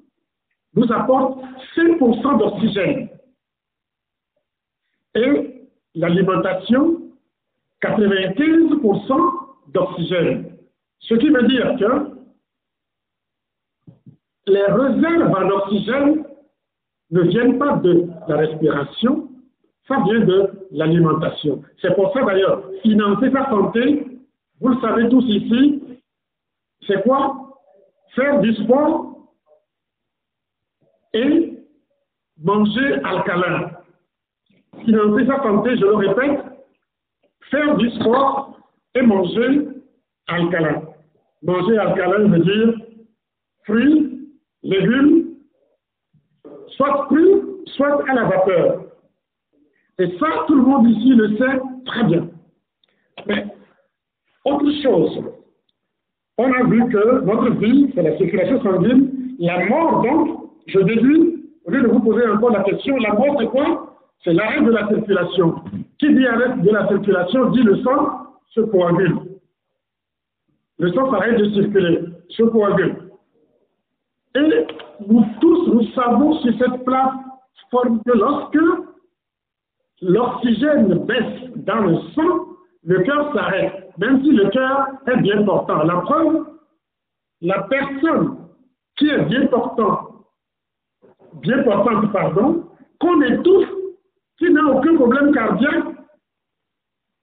nous 0.74 0.92
apporte 0.92 1.42
5% 1.76 2.38
d'oxygène. 2.38 3.08
Et 5.16 5.66
l'alimentation, 5.94 7.00
95% 7.82 9.30
d'oxygène. 9.68 10.56
Ce 11.00 11.14
qui 11.14 11.30
veut 11.30 11.48
dire 11.48 11.76
que 11.78 12.10
les 14.46 14.64
réserves 14.64 15.34
en 15.34 15.48
oxygène 15.50 16.24
ne 17.10 17.22
viennent 17.22 17.58
pas 17.58 17.76
de 17.78 18.06
la 18.28 18.36
respiration, 18.36 19.28
ça 19.88 19.96
vient 20.04 20.20
de 20.20 20.68
l'alimentation. 20.70 21.64
C'est 21.82 21.94
pour 21.96 22.12
ça 22.12 22.22
d'ailleurs, 22.22 22.62
financer 22.82 23.32
sa 23.32 23.50
santé, 23.50 24.06
vous 24.60 24.68
le 24.68 24.80
savez 24.80 25.08
tous 25.08 25.24
ici, 25.24 25.82
c'est 26.86 27.02
quoi? 27.02 27.58
Faire 28.14 28.40
du 28.40 28.54
sport 28.54 29.32
et 31.14 31.58
manger 32.38 32.94
alcalin. 33.04 33.70
Financer 34.84 35.26
sa 35.26 35.42
santé, 35.42 35.76
je 35.76 35.84
le 35.84 35.94
répète, 35.94 36.40
faire 37.50 37.76
du 37.76 37.90
sport 37.92 38.58
et 38.94 39.02
manger 39.02 39.68
alcalin. 40.26 40.82
Manger 41.42 41.78
alcalin 41.78 42.28
veut 42.28 42.40
dire 42.40 42.74
fruits, 43.64 44.28
légumes, 44.62 45.36
soit 46.68 47.06
crus, 47.06 47.42
soit 47.76 48.08
à 48.08 48.14
la 48.14 48.24
vapeur. 48.24 48.84
Et 49.98 50.18
ça, 50.18 50.44
tout 50.46 50.54
le 50.54 50.62
monde 50.62 50.88
ici 50.88 51.10
le 51.10 51.36
sait 51.36 51.60
très 51.86 52.04
bien. 52.04 52.28
Mais 53.26 53.46
autre 54.44 54.70
chose, 54.82 55.22
on 56.38 56.52
a 56.52 56.62
vu 56.64 56.88
que 56.88 57.20
notre 57.24 57.50
vie, 57.58 57.92
c'est 57.94 58.02
la 58.02 58.16
circulation 58.16 58.62
sanguine. 58.62 59.36
La 59.38 59.66
mort, 59.66 60.02
donc, 60.02 60.50
je 60.66 60.78
déduis, 60.80 61.44
au 61.66 61.70
lieu 61.70 61.82
de 61.82 61.88
vous 61.88 62.00
poser 62.00 62.26
encore 62.26 62.52
la 62.52 62.62
question, 62.62 62.96
la 62.96 63.12
mort, 63.12 63.36
c'est 63.38 63.48
quoi? 63.48 63.96
C'est 64.24 64.32
l'arrêt 64.32 64.62
de 64.62 64.70
la 64.70 64.88
circulation. 64.88 65.56
Qui 65.98 66.14
dit 66.14 66.26
arrêt 66.26 66.56
de 66.56 66.70
la 66.70 66.88
circulation 66.88 67.50
dit 67.50 67.62
le 67.62 67.76
sang 67.82 68.26
se 68.54 68.60
coagule. 68.62 69.18
Le 70.78 70.90
sang 70.92 71.10
s'arrête 71.10 71.38
de 71.38 71.50
circuler, 71.50 72.00
se 72.30 72.42
coagule. 72.44 72.96
Et 74.34 74.66
nous 75.08 75.26
tous, 75.40 75.74
nous 75.74 75.84
savons 75.92 76.34
sur 76.38 76.52
cette 76.58 76.84
plateforme 76.84 78.02
que 78.06 78.12
lorsque 78.16 78.58
l'oxygène 80.00 81.04
baisse 81.04 81.50
dans 81.56 81.80
le 81.80 81.96
sang, 82.14 82.49
le 82.84 83.00
cœur 83.00 83.32
s'arrête, 83.34 83.90
même 83.98 84.22
si 84.22 84.30
le 84.32 84.48
cœur 84.50 84.88
est 85.06 85.16
bien 85.18 85.42
portant. 85.44 85.84
La 85.84 85.96
preuve, 85.96 86.46
la 87.42 87.62
personne 87.64 88.36
qui 88.96 89.08
est 89.08 89.24
bien 89.24 89.46
portant, 89.46 90.24
bien 91.34 91.62
portante, 91.62 92.12
pardon, 92.12 92.66
qu'on 92.98 93.20
étouffe, 93.22 93.68
qui 94.38 94.50
n'a 94.50 94.64
aucun 94.64 94.94
problème 94.96 95.32
cardiaque, 95.32 95.84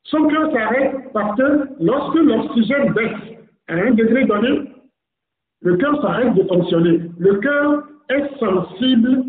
son 0.04 0.28
cœur 0.28 0.52
s'arrête 0.52 1.12
parce 1.14 1.38
que 1.38 1.70
lorsque 1.80 2.16
l'oxygène 2.16 2.94
baisse 2.94 3.38
à 3.68 3.74
un 3.74 3.92
degré 3.92 4.26
donné, 4.26 4.72
le 5.62 5.76
cœur 5.78 6.02
s'arrête 6.02 6.34
de 6.36 6.44
fonctionner. 6.44 7.02
Le 7.18 7.36
cœur 7.40 7.84
est 8.10 8.40
sensible 8.40 9.24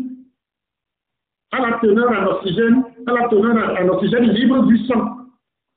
à 1.51 1.59
la 1.59 1.79
teneur 1.79 2.11
en 2.11 2.27
oxygène, 2.35 2.83
à 3.07 3.11
la 3.13 3.27
teneur 3.27 3.75
en 3.81 3.87
oxygène 3.89 4.29
libre 4.29 4.63
du 4.65 4.77
sang. 4.85 5.18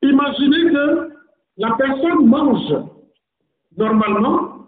Imaginez 0.02 0.72
que 0.72 1.12
la 1.58 1.74
personne 1.76 2.26
mange 2.26 2.74
normalement, 3.76 4.66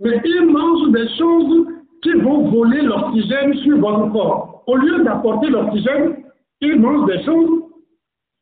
mais 0.00 0.20
il 0.24 0.46
mange 0.46 0.90
des 0.90 1.08
choses 1.16 1.68
qui 2.02 2.12
vont 2.12 2.50
voler 2.50 2.82
l'oxygène 2.82 3.54
sur 3.58 3.78
votre 3.78 4.12
corps. 4.12 4.64
Au 4.66 4.76
lieu 4.76 5.04
d'apporter 5.04 5.48
l'oxygène, 5.48 6.24
il 6.60 6.80
mange 6.80 7.06
des 7.06 7.22
choses 7.24 7.62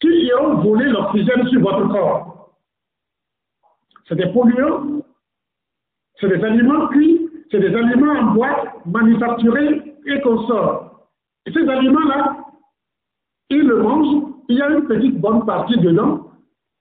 qui 0.00 0.08
iront 0.08 0.56
voler 0.62 0.86
l'oxygène 0.86 1.46
sur 1.48 1.60
votre 1.60 1.88
corps. 1.88 2.54
C'est 4.08 4.16
des 4.16 4.26
polluants, 4.32 5.02
c'est 6.20 6.28
des 6.28 6.42
aliments 6.42 6.88
cuits, 6.88 7.28
c'est 7.50 7.60
des 7.60 7.74
aliments 7.74 8.12
en 8.12 8.34
boîte, 8.34 8.86
manufacturés 8.86 9.94
et 10.06 10.20
consorts. 10.20 11.08
Et 11.46 11.52
ces 11.52 11.68
aliments-là, 11.68 12.36
ils 13.50 13.66
le 13.66 13.82
mangent 13.82 14.33
il 14.48 14.56
y 14.56 14.62
a 14.62 14.70
une 14.70 14.86
petite 14.86 15.20
bonne 15.20 15.44
partie 15.44 15.78
dedans, 15.78 16.30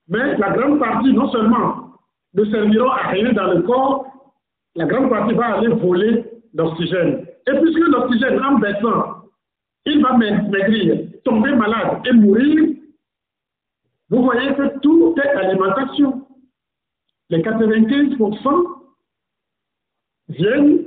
mais 0.08 0.38
la 0.38 0.52
grande 0.52 0.80
partie, 0.80 1.14
non 1.14 1.30
seulement 1.32 1.94
ne 2.34 2.46
servira 2.46 3.00
à 3.00 3.08
rien 3.10 3.32
dans 3.34 3.54
le 3.54 3.62
corps, 3.62 4.06
la 4.76 4.86
grande 4.86 5.10
partie 5.10 5.34
va 5.36 5.58
aller 5.58 5.70
voler 5.70 6.26
l'oxygène. 6.54 7.26
Et 7.48 7.60
puisque 7.60 7.88
l'oxygène, 7.88 8.44
en 8.44 8.58
baissant, 8.58 9.24
il 9.86 10.02
va 10.02 10.18
maigrir, 10.18 11.08
tomber 11.24 11.54
malade 11.54 12.02
et 12.06 12.14
mourir, 12.14 12.70
vous 14.10 14.24
voyez 14.24 14.54
que 14.56 14.80
tout 14.80 15.16
est 15.24 15.28
alimentation. 15.28 16.26
Les 17.30 17.42
95% 17.42 18.66
viennent 20.30 20.86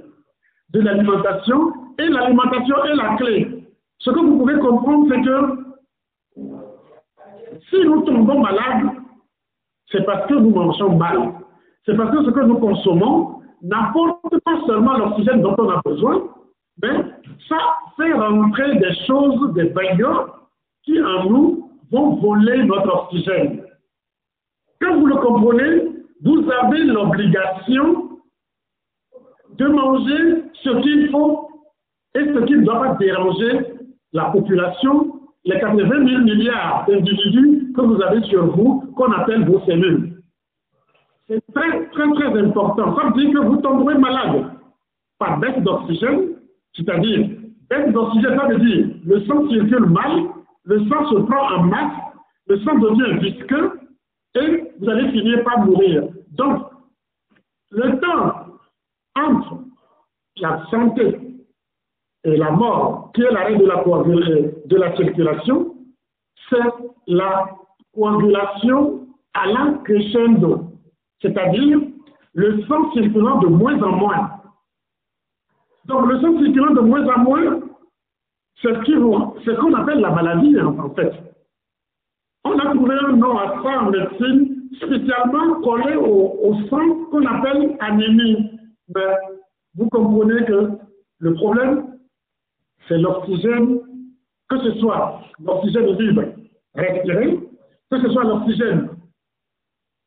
de 0.71 0.81
l'alimentation 0.81 1.73
et 1.99 2.09
l'alimentation 2.09 2.85
est 2.85 2.95
la 2.95 3.17
clé. 3.17 3.69
Ce 3.99 4.11
que 4.11 4.19
vous 4.19 4.39
pouvez 4.39 4.59
comprendre, 4.59 5.07
c'est 5.11 5.23
que 5.23 5.66
si 7.71 7.81
nous 7.85 8.03
tombons 8.03 8.41
malades, 8.41 8.91
c'est 9.91 10.05
parce 10.05 10.27
que 10.27 10.35
nous 10.35 10.51
mangeons 10.51 10.97
mal. 10.97 11.35
C'est 11.85 11.97
parce 11.97 12.11
que 12.11 12.25
ce 12.25 12.31
que 12.31 12.41
nous 12.41 12.59
consommons 12.59 13.41
n'apporte 13.63 14.39
pas 14.45 14.61
seulement 14.67 14.97
l'oxygène 14.97 15.43
dont 15.43 15.55
on 15.59 15.69
a 15.71 15.81
besoin, 15.85 16.25
mais 16.83 16.97
ça 17.49 17.57
fait 17.97 18.13
rentrer 18.13 18.77
des 18.79 18.95
choses, 19.07 19.55
des 19.55 19.71
bailleurs 19.71 20.49
qui 20.85 21.01
en 21.03 21.31
nous 21.31 21.71
vont 21.91 22.17
voler 22.17 22.65
notre 22.65 23.05
oxygène. 23.05 23.65
Quand 24.81 24.99
vous 24.99 25.07
le 25.07 25.17
comprenez, 25.17 25.93
vous 26.23 26.45
avez 26.51 26.85
l'obligation 26.85 28.19
de 29.53 29.67
manger 29.67 30.45
ce 30.65 30.71
qu'il 30.83 31.11
faut 31.11 31.49
et 32.15 32.25
ce 32.25 32.45
qui 32.45 32.55
ne 32.55 32.65
doit 32.65 32.81
pas 32.81 32.95
déranger 32.95 33.67
la 34.13 34.27
population 34.27 35.16
les 35.47 35.61
80 35.61 35.89
000 35.89 36.23
milliards 36.23 36.85
d'individus 36.89 37.73
que 37.75 37.81
vous 37.81 38.03
avez 38.03 38.23
sur 38.25 38.47
vous, 38.57 38.81
qu'on 38.97 39.13
appelle 39.13 39.45
vos 39.45 39.61
cellules. 39.61 40.21
C'est 41.29 41.41
très, 41.55 41.87
très, 41.89 42.13
très 42.15 42.41
important. 42.41 42.97
Ça 42.97 43.09
veut 43.09 43.23
dire 43.23 43.33
que 43.33 43.47
vous 43.47 43.57
tomberez 43.57 43.97
malade 43.97 44.51
par 45.19 45.39
baisse 45.39 45.59
d'oxygène, 45.63 46.35
c'est-à-dire 46.75 47.29
baisse 47.71 47.93
d'oxygène, 47.93 48.39
ça 48.39 48.49
veut 48.49 48.59
dire 48.59 48.87
le 49.05 49.21
sang 49.25 49.49
circule 49.49 49.87
mal, 49.87 50.25
le 50.65 50.81
sang 50.89 51.11
se 51.11 51.17
prend 51.23 51.57
en 51.57 51.63
masse, 51.65 51.97
le 52.49 52.59
sang 52.61 52.79
devient 52.79 53.19
visqueux 53.21 53.81
et 54.35 54.65
vous 54.81 54.89
allez 54.89 55.11
finir 55.13 55.45
par 55.45 55.65
mourir. 55.65 56.09
Donc, 56.33 56.71
le 57.71 57.99
temps 58.01 58.47
entre 59.17 59.59
la 60.39 60.65
santé 60.71 61.19
et 62.27 62.37
la 62.37 62.51
mort, 62.51 63.13
qui 63.15 63.23
est 63.23 63.31
l'arrêt 63.31 63.55
de 63.57 63.65
la, 63.65 63.85
de 64.67 64.77
la 64.77 64.97
circulation, 64.97 65.77
c'est 66.51 66.59
la 67.07 67.51
coagulation 67.95 69.07
à 69.33 69.47
la 69.47 69.79
crescendo, 69.85 70.73
c'est-à-dire 71.23 71.79
le 72.35 72.63
sang 72.65 72.93
circulant 72.93 73.39
de 73.39 73.47
moins 73.47 73.81
en 73.81 73.93
moins. 73.93 74.31
Donc 75.85 76.07
le 76.09 76.21
sang 76.21 76.37
circulant 76.43 76.75
de 76.75 76.81
moins 76.81 77.07
en 77.15 77.21
moins, 77.21 77.61
c'est 78.61 78.75
ce 78.75 79.61
qu'on 79.61 79.75
appelle 79.75 80.01
la 80.01 80.11
maladie 80.11 80.61
en 80.61 80.91
fait. 80.95 81.13
On 82.45 82.59
a 82.59 82.75
trouvé 82.75 82.95
un 83.07 83.13
nom 83.13 83.39
à 83.39 83.63
ça 83.63 83.83
en 83.83 83.91
médecine 83.91 84.69
spécialement 84.83 85.61
collé 85.63 85.95
au, 85.95 86.55
sang 86.69 87.05
qu'on 87.11 87.25
appelle 87.25 87.77
anémie. 87.79 88.51
Mais 88.95 89.15
vous 89.77 89.89
comprenez 89.91 90.45
que 90.45 90.71
le 91.19 91.35
problème, 91.35 91.96
c'est 92.89 92.99
l'oxygène, 92.99 93.81
que 94.49 94.59
ce 94.61 94.79
soit 94.79 95.21
l'oxygène 95.45 95.97
libre 95.99 96.25
respiré, 96.75 97.39
que 97.91 98.01
ce 98.01 98.09
soit 98.11 98.25
l'oxygène 98.25 98.89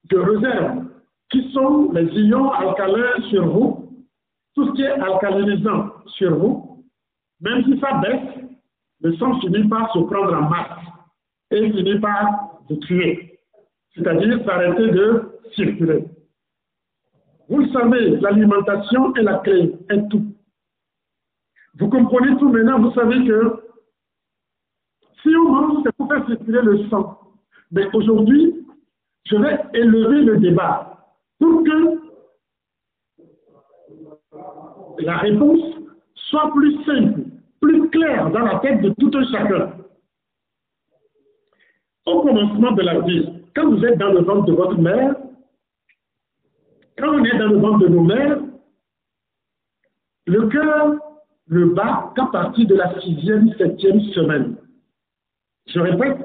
de 0.09 0.17
réserve 0.17 0.85
qui 1.29 1.51
sont 1.51 1.91
les 1.91 2.05
ions 2.21 2.51
alcalins 2.51 3.21
sur 3.29 3.47
vous, 3.47 3.89
tout 4.55 4.67
ce 4.67 4.71
qui 4.73 4.81
est 4.81 4.87
alcalinisant 4.87 5.91
sur 6.07 6.35
vous, 6.37 6.85
même 7.41 7.63
si 7.65 7.79
ça 7.79 7.99
baisse, 7.99 8.43
le 9.01 9.15
sang 9.15 9.39
finit 9.39 9.67
par 9.67 9.91
se 9.93 9.99
prendre 9.99 10.33
en 10.33 10.49
masse 10.49 10.79
et 11.51 11.71
finit 11.71 11.99
par 11.99 12.59
se 12.67 12.73
tuer, 12.75 13.39
c'est-à-dire 13.95 14.43
s'arrêter 14.45 14.89
de 14.91 15.39
circuler. 15.55 16.05
Vous 17.47 17.59
le 17.59 17.69
savez, 17.69 18.17
l'alimentation 18.17 19.15
est 19.15 19.23
la 19.23 19.37
clé, 19.39 19.75
est 19.89 20.09
tout. 20.09 20.28
Vous 21.79 21.89
comprenez 21.89 22.37
tout 22.37 22.49
maintenant, 22.49 22.81
vous 22.81 22.91
savez 22.91 23.25
que 23.25 23.63
si 25.21 25.29
on 25.29 25.49
mange, 25.49 25.83
c'est 25.85 25.95
pour 25.95 26.09
faire 26.09 26.25
circuler 26.27 26.61
le 26.61 26.89
sang. 26.89 27.19
Mais 27.71 27.87
aujourd'hui, 27.93 28.65
je 29.25 29.37
vais 29.37 29.59
élever 29.73 30.21
le 30.23 30.37
débat 30.37 31.07
pour 31.39 31.63
que 31.63 31.99
la 34.99 35.17
réponse 35.17 35.61
soit 36.15 36.51
plus 36.51 36.83
simple, 36.83 37.21
plus 37.61 37.89
claire 37.89 38.29
dans 38.31 38.41
la 38.41 38.59
tête 38.59 38.81
de 38.81 38.93
tout 38.99 39.11
un 39.17 39.25
chacun. 39.31 39.71
Au 42.05 42.21
commencement 42.21 42.71
de 42.71 42.81
la 42.81 42.99
vie, 43.01 43.29
quand 43.55 43.69
vous 43.69 43.85
êtes 43.85 43.97
dans 43.97 44.11
le 44.11 44.21
ventre 44.21 44.45
de 44.45 44.53
votre 44.53 44.77
mère, 44.77 45.15
quand 46.97 47.09
on 47.09 47.23
est 47.23 47.37
dans 47.37 47.47
le 47.47 47.57
ventre 47.59 47.79
de 47.79 47.87
nos 47.87 48.03
mères, 48.03 48.39
le 50.25 50.47
cœur 50.49 51.08
ne 51.49 51.65
bat 51.65 52.13
qu'à 52.15 52.25
partir 52.27 52.67
de 52.67 52.75
la 52.75 52.99
sixième, 53.01 53.53
septième 53.57 54.01
semaine. 54.13 54.57
Je 55.67 55.79
répète, 55.79 56.17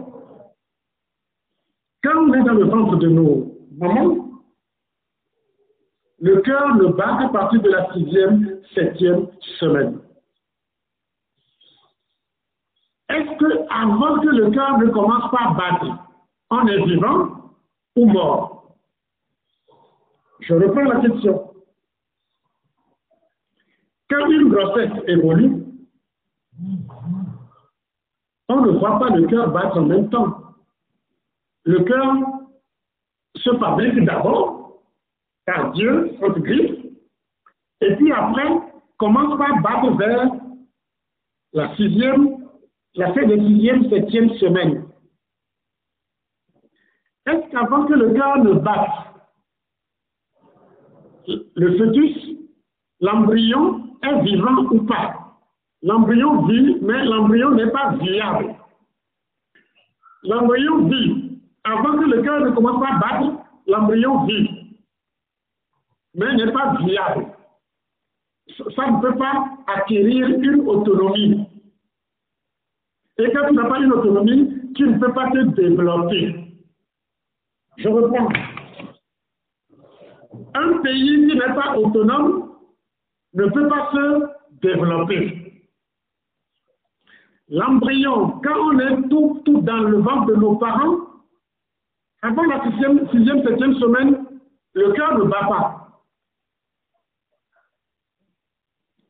quand 2.03 2.17
on 2.17 2.35
est 2.35 2.43
dans 2.43 2.53
le 2.53 2.65
ventre 2.65 2.97
de 2.97 3.09
nos 3.09 3.57
mamans, 3.79 4.29
le 6.21 6.41
cœur 6.43 6.75
ne 6.77 6.87
bat 6.89 7.19
qu'à 7.19 7.29
partir 7.29 7.63
de 7.63 7.71
la 7.71 7.93
sixième, 7.93 8.61
septième 8.75 9.27
semaine. 9.59 10.01
Est-ce 13.09 13.39
que 13.39 13.67
avant 13.71 14.21
que 14.21 14.29
le 14.29 14.51
cœur 14.51 14.79
ne 14.79 14.89
commence 14.89 15.31
pas 15.31 15.51
à 15.51 15.55
battre, 15.55 15.87
on 16.51 16.67
est 16.67 16.85
vivant 16.85 17.53
ou 17.97 18.07
mort? 18.07 18.77
Je 20.41 20.55
reprends 20.55 20.85
la 20.85 21.01
question. 21.01 21.54
Quand 24.15 24.31
une 24.31 24.49
grossesse 24.49 24.93
évolue, 25.09 25.65
on 28.49 28.61
ne 28.61 28.79
voit 28.79 28.99
pas 29.01 29.09
le 29.11 29.27
cœur 29.27 29.51
battre 29.51 29.79
en 29.79 29.87
même 29.87 30.09
temps. 30.09 30.55
Le 31.65 31.83
cœur 31.83 32.15
se 33.37 33.57
fabrique 33.57 34.05
d'abord 34.05 34.83
car 35.47 35.73
Dieu 35.73 36.17
se 36.21 36.39
grippe, 36.39 36.97
et 37.81 37.97
puis 37.97 38.13
après 38.13 38.49
commence 38.99 39.37
par 39.37 39.61
battre 39.63 39.97
vers 39.97 40.31
la 41.53 41.75
sixième, 41.77 42.47
la 42.95 43.13
fin 43.15 43.29
sixième, 43.29 43.91
septième 43.91 44.31
semaine. 44.35 44.87
Est-ce 47.27 47.51
qu'avant 47.51 47.87
que 47.87 47.95
le 47.95 48.15
cœur 48.15 48.39
ne 48.45 48.53
batte, 48.53 48.91
le 51.27 51.79
fœtus, 51.79 52.44
l'embryon 53.05 53.99
est 54.03 54.23
vivant 54.23 54.65
ou 54.71 54.83
pas? 54.85 55.37
L'embryon 55.83 56.47
vit, 56.47 56.79
mais 56.81 57.05
l'embryon 57.05 57.51
n'est 57.51 57.71
pas 57.71 57.93
viable. 57.97 58.57
L'embryon 60.23 60.89
vit. 60.89 61.39
Avant 61.65 61.99
que 61.99 62.05
le 62.05 62.23
cœur 62.23 62.41
ne 62.41 62.51
commence 62.51 62.83
à 62.83 62.99
battre, 62.99 63.33
l'embryon 63.67 64.25
vit, 64.25 64.49
mais 66.15 66.35
n'est 66.35 66.53
pas 66.53 66.77
viable. 66.83 67.27
Ça 68.75 68.91
ne 68.91 69.01
peut 69.03 69.17
pas 69.17 69.51
acquérir 69.67 70.29
une 70.29 70.61
autonomie. 70.67 71.47
Et 73.19 73.31
quand 73.33 73.49
tu 73.49 73.55
n'as 73.55 73.69
pas 73.69 73.81
une 73.81 73.93
autonomie, 73.93 74.73
tu 74.75 74.89
ne 74.89 74.99
peux 74.99 75.13
pas 75.13 75.31
te 75.31 75.39
développer. 75.39 76.57
Je 77.77 77.89
reprends. 77.89 78.29
Un 80.55 80.79
pays 80.79 81.29
qui 81.29 81.37
n'est 81.37 81.55
pas 81.55 81.77
autonome 81.79 82.44
ne 83.35 83.47
peut 83.47 83.69
pas 83.69 83.91
se 83.93 84.27
développer. 84.63 85.45
L'embryon, 87.49 88.41
quand 88.43 88.59
on 88.59 88.79
est 88.79 89.09
tout, 89.09 89.43
dans 89.63 89.81
le 89.81 89.99
ventre 89.99 90.27
de 90.27 90.37
nos 90.37 90.57
parents, 90.57 90.97
avant 92.23 92.45
la 92.45 92.63
sixième, 92.65 93.09
sixième, 93.11 93.43
septième 93.45 93.75
semaine, 93.75 94.25
le 94.73 94.93
cœur 94.93 95.19
ne 95.19 95.25
bat 95.25 95.47
pas. 95.47 95.81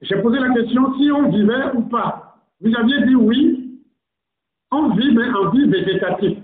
J'ai 0.01 0.21
posé 0.21 0.39
la 0.39 0.53
question 0.53 0.95
si 0.99 1.11
on 1.13 1.31
vivait 1.31 1.73
ou 1.75 1.83
pas. 1.83 2.43
Vous 2.61 2.75
aviez 2.77 3.07
dit 3.07 3.15
oui, 3.15 3.81
on 4.71 4.91
vit, 4.97 5.15
mais 5.15 5.31
en 5.31 5.51
vie 5.51 5.67
végétative. 5.67 6.43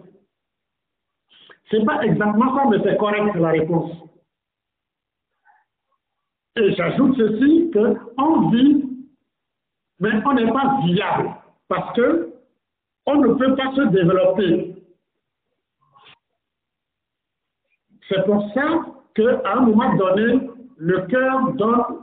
Ce 1.70 1.76
n'est 1.76 1.84
pas 1.84 2.02
exactement 2.02 2.56
ça, 2.56 2.64
mais 2.70 2.78
c'est 2.84 2.96
correct 2.96 3.34
la 3.34 3.50
réponse. 3.50 4.09
Et 6.60 6.74
j'ajoute 6.74 7.16
ceci, 7.16 7.70
qu'on 7.72 8.50
vit, 8.50 8.84
mais 9.98 10.10
on 10.26 10.34
n'est 10.34 10.52
pas 10.52 10.80
viable 10.84 11.30
parce 11.68 11.96
que 11.96 12.34
on 13.06 13.16
ne 13.16 13.34
peut 13.34 13.56
pas 13.56 13.74
se 13.74 13.80
développer. 13.88 14.74
C'est 18.08 18.24
pour 18.26 18.52
ça 18.52 18.84
qu'à 19.14 19.52
un 19.52 19.60
moment 19.60 19.96
donné, 19.96 20.50
le 20.76 21.06
cœur 21.06 21.52
donne 21.54 22.00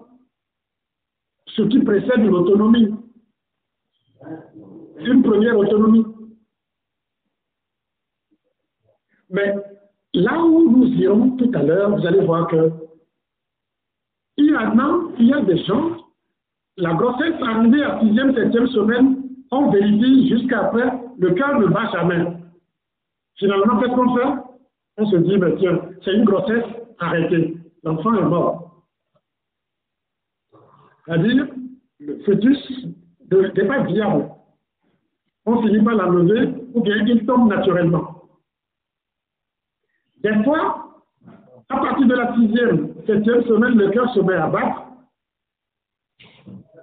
ce 1.47 1.61
qui 1.63 1.79
précède 1.79 2.25
l'autonomie. 2.25 2.95
Une 4.99 5.21
première 5.21 5.57
autonomie. 5.57 6.05
Mais 9.29 9.53
là 10.13 10.39
où 10.43 10.71
nous 10.71 10.87
irons 10.87 11.31
tout 11.37 11.51
à 11.53 11.61
l'heure, 11.61 11.95
vous 11.95 12.05
allez 12.07 12.25
voir 12.25 12.47
que 12.47 12.86
il 14.37 14.45
y 14.45 14.55
a, 14.55 14.73
il 15.19 15.27
y 15.27 15.33
a 15.33 15.41
des 15.41 15.57
gens, 15.65 15.97
la 16.77 16.93
grossesse 16.93 17.35
arrivée 17.41 17.83
à 17.83 17.99
sixième, 17.99 18.35
septième 18.35 18.67
semaine, 18.67 19.23
on 19.51 19.71
vérifie 19.71 20.29
jusqu'après, 20.29 20.91
le 21.17 21.33
cœur 21.33 21.59
ne 21.59 21.67
bat 21.67 21.89
jamais. 21.91 22.37
Finalement, 23.35 23.79
qu'est-ce 23.79 23.95
qu'on 23.95 24.15
fait? 24.15 24.41
On 24.97 25.05
se 25.05 25.15
dit, 25.17 25.37
mais 25.37 25.55
tiens, 25.57 25.79
c'est 26.03 26.13
une 26.13 26.25
grossesse, 26.25 26.65
arrêtez. 26.99 27.57
L'enfant 27.83 28.13
est 28.15 28.23
mort. 28.23 28.83
C'est-à-dire, 31.05 31.47
le 31.99 32.19
fœtus 32.19 32.87
n'est 33.31 33.67
pas 33.67 33.83
viable. 33.83 34.29
On 35.45 35.61
finit 35.61 35.83
par 35.83 35.95
l'enlever 35.95 36.53
ou 36.73 36.81
bien 36.81 36.97
il 37.05 37.25
tombe 37.25 37.49
naturellement. 37.49 38.23
Des 40.17 40.43
fois, 40.43 40.86
à 41.69 41.77
partir 41.77 42.07
de 42.07 42.15
la 42.15 42.35
sixième, 42.35 42.93
septième 43.05 43.43
semaine, 43.43 43.77
le 43.77 43.89
cœur 43.89 44.09
se 44.13 44.19
met 44.21 44.35
à 44.35 44.47
battre 44.47 44.83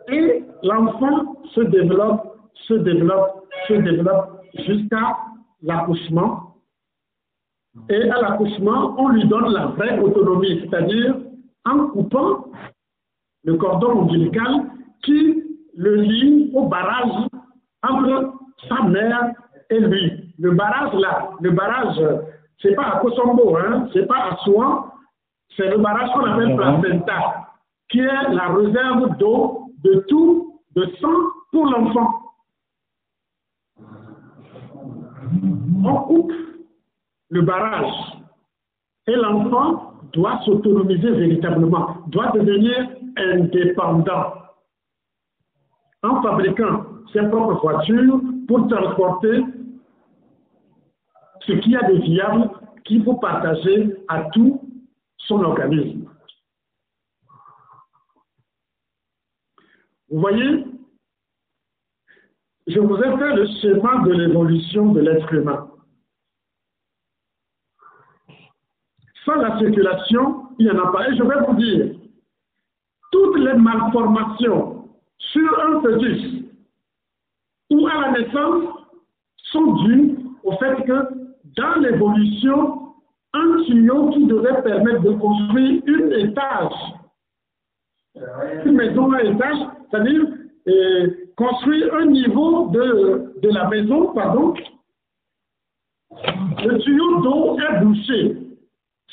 et 0.09 0.45
l'enfant 0.63 1.37
se 1.55 1.61
développe 1.63 2.35
se 2.69 2.75
développe, 2.75 3.47
se 3.69 3.75
développe 3.75 4.41
jusqu'à 4.67 5.17
l'accouchement. 5.63 6.55
Et 7.89 8.11
à 8.11 8.21
l'accouchement, 8.21 8.95
on 8.99 9.09
lui 9.09 9.27
donne 9.27 9.53
la 9.53 9.67
vraie 9.67 9.99
autonomie, 9.99 10.61
c'est-à-dire 10.61 11.17
en 11.65 11.89
coupant 11.89 12.47
le 13.45 13.57
cordon 13.57 14.03
ombilical 14.03 14.71
qui 15.03 15.43
le 15.77 15.97
lie 15.97 16.51
au 16.55 16.69
barrage 16.69 17.29
entre 17.83 18.35
sa 18.69 18.83
mère 18.85 19.33
et 19.71 19.81
lui. 19.81 20.35
Le 20.39 20.53
barrage 20.53 20.95
là, 20.95 21.31
le 21.41 21.51
barrage, 21.51 22.01
c'est 22.61 22.75
pas 22.75 22.85
à 22.85 23.01
Kosombo, 23.01 23.57
hein, 23.57 23.89
c'est 23.93 24.07
pas 24.07 24.31
à 24.31 24.37
Souan, 24.45 24.91
c'est 25.57 25.69
le 25.69 25.79
barrage 25.79 26.11
qu'on 26.13 26.25
appelle 26.25 26.57
placenta, 26.57 27.49
qui 27.91 28.01
est 28.01 28.29
la 28.31 28.49
réserve 28.49 29.17
d'eau, 29.19 29.71
de 29.83 30.05
tout, 30.09 30.61
de 30.75 30.87
sang 31.01 31.09
pour 31.53 31.67
l'enfant. 31.67 32.25
on 35.85 35.95
coupe 36.03 36.33
le 37.31 37.43
barrage 37.43 37.93
et 39.07 39.17
l'enfant 39.17 39.93
doit 40.13 40.41
s'autonomiser 40.45 41.11
véritablement, 41.11 41.97
doit 42.09 42.31
devenir 42.33 42.89
indépendant. 43.17 44.35
En 46.03 46.23
fabriquant 46.23 46.85
ses 47.13 47.27
propres 47.29 47.61
voitures 47.61 48.21
pour 48.47 48.69
transporter 48.69 49.43
ce 51.47 51.53
qu'il 51.53 51.73
y 51.73 51.77
a 51.77 51.83
de 51.83 51.97
viable 51.97 52.51
qu'il 52.85 53.05
faut 53.05 53.15
partager 53.15 53.97
à 54.09 54.25
tout 54.33 54.61
son 55.19 55.43
organisme. 55.43 56.09
Vous 60.11 60.21
voyez, 60.21 60.65
je 62.67 62.79
vous 62.79 62.97
ai 62.97 63.19
fait 63.19 63.35
le 63.35 63.47
schéma 63.61 64.03
de 64.05 64.13
l'évolution 64.13 64.93
de 64.93 65.01
l'être 65.01 65.33
humain. 65.33 65.71
Sans 69.25 69.37
la 69.37 69.59
circulation, 69.59 70.49
il 70.59 70.67
n'y 70.67 70.73
en 70.73 70.85
a 70.85 70.93
pas. 70.93 71.09
Et 71.09 71.17
je 71.17 71.23
vais 71.23 71.47
vous 71.47 71.55
dire, 71.55 71.97
toutes 73.11 73.39
les 73.39 73.55
malformations 73.55 74.89
sur 75.19 75.61
un 75.61 75.81
fœtus 75.81 76.45
ou 77.71 77.87
à 77.87 78.01
la 78.01 78.11
naissance 78.13 78.65
sont 79.37 79.73
dues 79.85 80.19
au 80.43 80.53
fait 80.59 80.85
que 80.85 81.25
dans 81.57 81.81
l'évolution, 81.81 82.95
un 83.33 83.63
tuyau 83.65 84.11
qui 84.11 84.25
devait 84.27 84.63
permettre 84.63 85.03
de 85.03 85.13
construire 85.13 85.83
une 85.87 86.13
étage, 86.13 86.73
une 88.65 88.73
maison 88.73 89.13
à 89.13 89.23
étage, 89.23 89.59
c'est-à-dire 89.91 90.23
euh, 90.69 91.09
construire 91.37 91.95
un 91.95 92.07
niveau 92.07 92.69
de, 92.69 93.49
la 93.49 93.69
maison, 93.69 94.13
pardon, 94.15 94.55
le 96.65 96.79
tuyau 96.79 97.21
d'eau 97.23 97.59
est 97.59 97.85
bouché. 97.85 98.37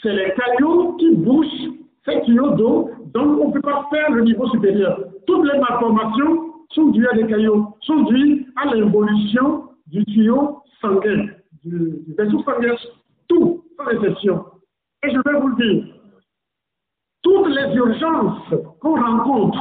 C'est 0.02 0.14
les 0.14 0.34
cailloux 0.34 0.96
qui 0.98 1.16
bouchent 1.16 1.70
ces 2.06 2.22
tuyaux 2.22 2.52
d'eau, 2.52 2.92
donc 3.14 3.40
on 3.40 3.48
ne 3.50 3.54
peut 3.54 3.62
pas 3.62 3.88
faire 3.92 4.12
le 4.12 4.24
niveau 4.24 4.48
supérieur. 4.50 5.00
Toutes 5.28 5.52
les 5.52 5.60
malformations 5.60 6.54
sont 6.70 6.88
dues 6.88 7.08
à 7.08 7.14
des 7.14 7.28
cailloux, 7.28 7.76
sont 7.82 8.04
dues 8.04 8.48
à 8.56 8.74
l'évolution 8.74 9.66
du 9.88 10.06
tuyau 10.06 10.62
sanguin, 10.80 11.28
du, 11.64 12.04
vaisseau 12.18 12.44
sanguin, 12.44 12.76
tout, 13.28 13.64
sans 13.78 13.90
exception. 13.90 14.46
Et 15.04 15.12
je 15.12 15.18
vais 15.18 15.40
vous 15.40 15.48
le 15.48 15.56
dire, 15.56 15.96
toutes 17.22 17.48
les 17.48 17.76
urgences 17.76 18.54
qu'on 18.80 18.96
rencontre 18.96 19.60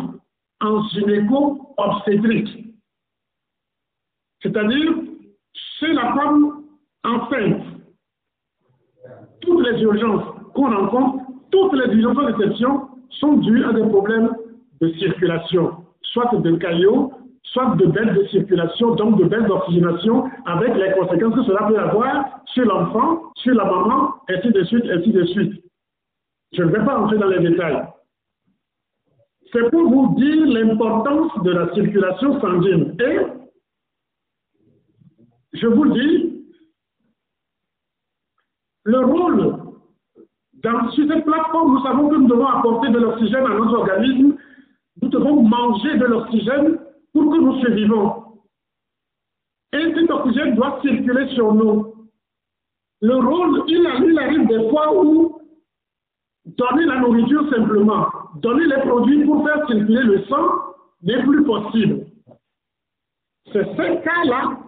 en 0.61 0.83
gynéco-obstétrique, 0.89 2.75
c'est-à-dire 4.43 4.93
chez 5.53 5.93
la 5.93 6.15
femme 6.15 6.65
enceinte, 7.05 7.63
toutes 9.41 9.67
les 9.67 9.81
urgences 9.83 10.25
qu'on 10.55 10.75
rencontre, 10.75 11.25
toutes 11.51 11.73
les 11.75 11.95
urgences 11.97 12.17
sans 12.17 12.29
exception, 12.29 12.89
sont 13.11 13.37
dues 13.39 13.65
à 13.65 13.73
des 13.73 13.83
problèmes 13.83 14.35
de 14.81 14.93
circulation, 14.95 15.85
soit 16.03 16.31
de 16.37 16.57
caillots, 16.57 17.13
soit 17.53 17.75
de 17.77 17.87
baisse 17.87 18.15
de 18.15 18.25
circulation, 18.29 18.95
donc 18.95 19.19
de 19.19 19.25
baisse 19.25 19.45
d'oxygénation, 19.45 20.31
avec 20.47 20.75
les 20.77 20.93
conséquences 20.93 21.35
que 21.35 21.43
cela 21.45 21.67
peut 21.67 21.79
avoir 21.79 22.43
sur 22.47 22.65
l'enfant, 22.65 23.33
sur 23.37 23.55
la 23.55 23.65
maman, 23.65 24.15
ainsi 24.29 24.51
de 24.51 24.63
suite, 24.65 24.85
ainsi 24.91 25.11
de 25.13 25.25
suite. 25.25 25.65
Je 26.53 26.63
ne 26.63 26.71
vais 26.71 26.85
pas 26.85 26.99
entrer 26.99 27.19
dans 27.19 27.29
les 27.29 27.49
détails. 27.49 27.83
C'est 29.53 29.69
pour 29.71 29.89
vous 29.91 30.15
dire 30.17 30.47
l'importance 30.47 31.33
de 31.43 31.51
la 31.51 31.75
circulation 31.75 32.41
sanguine. 32.41 32.97
Et 33.01 33.19
je 35.55 35.67
vous 35.67 35.93
dis, 35.93 36.45
le 38.85 38.99
rôle 39.01 39.57
dans, 40.63 40.91
sur 40.91 41.09
cette 41.09 41.25
plateforme, 41.25 41.75
nous 41.75 41.83
savons 41.83 42.09
que 42.11 42.17
nous 42.17 42.29
devons 42.29 42.47
apporter 42.47 42.91
de 42.91 42.99
l'oxygène 42.99 43.47
à 43.47 43.55
notre 43.55 43.75
organisme, 43.79 44.37
nous 45.03 45.09
devons 45.09 45.43
manger 45.43 45.97
de 45.97 46.05
l'oxygène 46.05 46.79
pour 47.13 47.33
que 47.33 47.39
nous 47.39 47.61
survivons. 47.61 48.25
Et 49.73 49.95
cet 49.95 50.11
oxygène 50.11 50.55
doit 50.55 50.81
circuler 50.83 51.29
sur 51.35 51.55
nous. 51.55 51.95
Le 53.01 53.17
rôle, 53.17 53.65
il, 53.69 53.89
il 54.09 54.19
arrive 54.19 54.47
des 54.47 54.69
fois 54.69 54.95
où 54.95 55.41
donner 56.45 56.85
la 56.87 57.01
nourriture 57.01 57.49
simplement, 57.51 58.09
donner 58.37 58.67
les 58.67 58.83
produits 58.83 59.25
pour 59.25 59.45
faire 59.47 59.67
circuler 59.69 60.03
le 60.03 60.25
sang 60.25 60.47
n'est 61.03 61.23
plus 61.23 61.45
possible. 61.45 62.07
C'est 63.53 63.65
ce 63.65 64.05
cas-là 64.05 64.59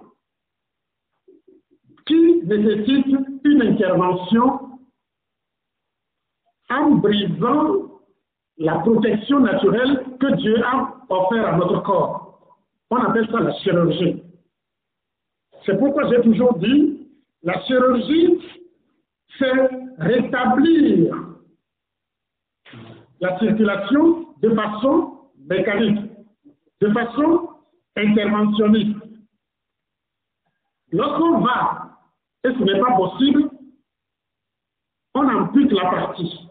qui 2.06 2.42
nécessite 2.44 3.06
une 3.44 3.62
intervention 3.62 4.78
en 6.70 6.90
brisant 6.92 8.00
la 8.58 8.78
protection 8.78 9.40
naturelle 9.40 10.04
que 10.20 10.34
Dieu 10.36 10.62
a 10.64 10.94
offert 11.08 11.54
à 11.54 11.56
notre 11.56 11.82
corps. 11.82 12.21
On 12.92 12.96
appelle 12.96 13.26
ça 13.30 13.40
la 13.40 13.54
chirurgie. 13.60 14.22
C'est 15.64 15.78
pourquoi 15.78 16.10
j'ai 16.10 16.20
toujours 16.20 16.58
dit, 16.58 17.08
la 17.42 17.58
chirurgie, 17.62 18.38
c'est 19.38 19.50
rétablir 19.96 21.16
la 23.18 23.38
circulation 23.38 24.34
de 24.42 24.54
façon 24.54 25.20
mécanique, 25.38 26.00
de 26.82 26.90
façon 26.90 27.48
interventionniste. 27.96 28.98
Lorsqu'on 30.90 31.40
va, 31.40 31.98
et 32.44 32.48
ce 32.48 32.58
n'est 32.58 32.78
pas 32.78 32.94
possible, 32.94 33.48
on 35.14 35.26
ampute 35.30 35.72
la 35.72 35.90
partie. 35.90 36.46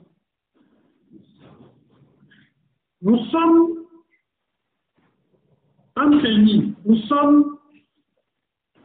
Nous 3.04 3.19
sommes 3.25 3.81
un 6.02 6.18
pays, 6.20 6.74
nous 6.86 6.98
sommes 7.04 7.58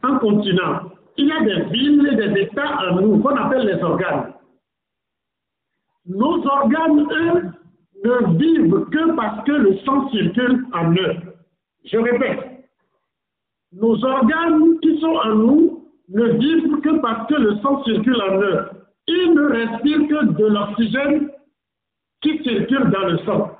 un 0.03 0.17
continent. 0.19 0.91
Il 1.17 1.27
y 1.27 1.31
a 1.31 1.43
des 1.43 1.63
villes 1.71 2.07
et 2.11 2.15
des 2.15 2.41
États 2.41 2.77
en 2.89 3.01
nous 3.01 3.19
qu'on 3.19 3.35
appelle 3.35 3.65
les 3.65 3.81
organes. 3.81 4.33
Nos 6.05 6.45
organes, 6.45 7.07
eux, 7.11 7.43
ne 8.03 8.37
vivent 8.37 8.85
que 8.91 9.15
parce 9.15 9.43
que 9.45 9.51
le 9.51 9.77
sang 9.79 10.09
circule 10.09 10.65
en 10.73 10.91
eux. 10.91 11.15
Je 11.85 11.97
répète, 11.97 12.69
nos 13.73 14.03
organes 14.05 14.79
qui 14.81 14.99
sont 14.99 15.15
en 15.15 15.35
nous 15.35 15.89
ne 16.09 16.25
vivent 16.37 16.79
que 16.81 16.99
parce 17.01 17.27
que 17.27 17.35
le 17.35 17.57
sang 17.57 17.83
circule 17.83 18.21
en 18.21 18.41
eux. 18.41 18.69
Ils 19.07 19.33
ne 19.33 19.41
respirent 19.41 20.07
que 20.07 20.25
de 20.33 20.45
l'oxygène 20.45 21.29
qui 22.21 22.43
circule 22.43 22.91
dans 22.91 23.07
le 23.07 23.17
sang. 23.19 23.56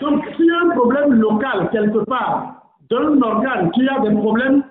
Donc, 0.00 0.24
s'il 0.36 0.46
y 0.46 0.50
a 0.50 0.60
un 0.60 0.70
problème 0.70 1.14
local 1.14 1.68
quelque 1.72 2.04
part 2.04 2.76
d'un 2.90 3.20
organe 3.20 3.70
qui 3.72 3.86
a 3.88 3.98
des 4.00 4.14
problèmes, 4.14 4.62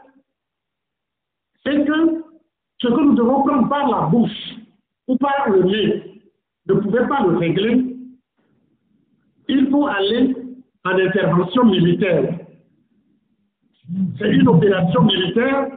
c'est 1.66 1.86
que 1.86 2.24
ce 2.80 2.88
que 2.88 3.02
nous 3.02 3.16
devons 3.16 3.44
prendre 3.44 3.68
par 3.70 3.90
la 3.90 4.08
bouche 4.08 4.56
ou 5.08 5.18
par 5.18 5.50
le 5.50 5.64
nez 5.64 6.22
ne 6.68 6.74
pouvait 6.76 7.08
pas 7.08 7.24
le 7.24 7.38
régler. 7.38 7.96
Il 9.50 9.70
faut 9.70 9.88
aller 9.88 10.36
en 10.86 10.92
intervention 10.92 11.66
militaire. 11.66 12.40
C'est 14.20 14.30
une 14.30 14.48
opération 14.48 15.04
militaire. 15.04 15.68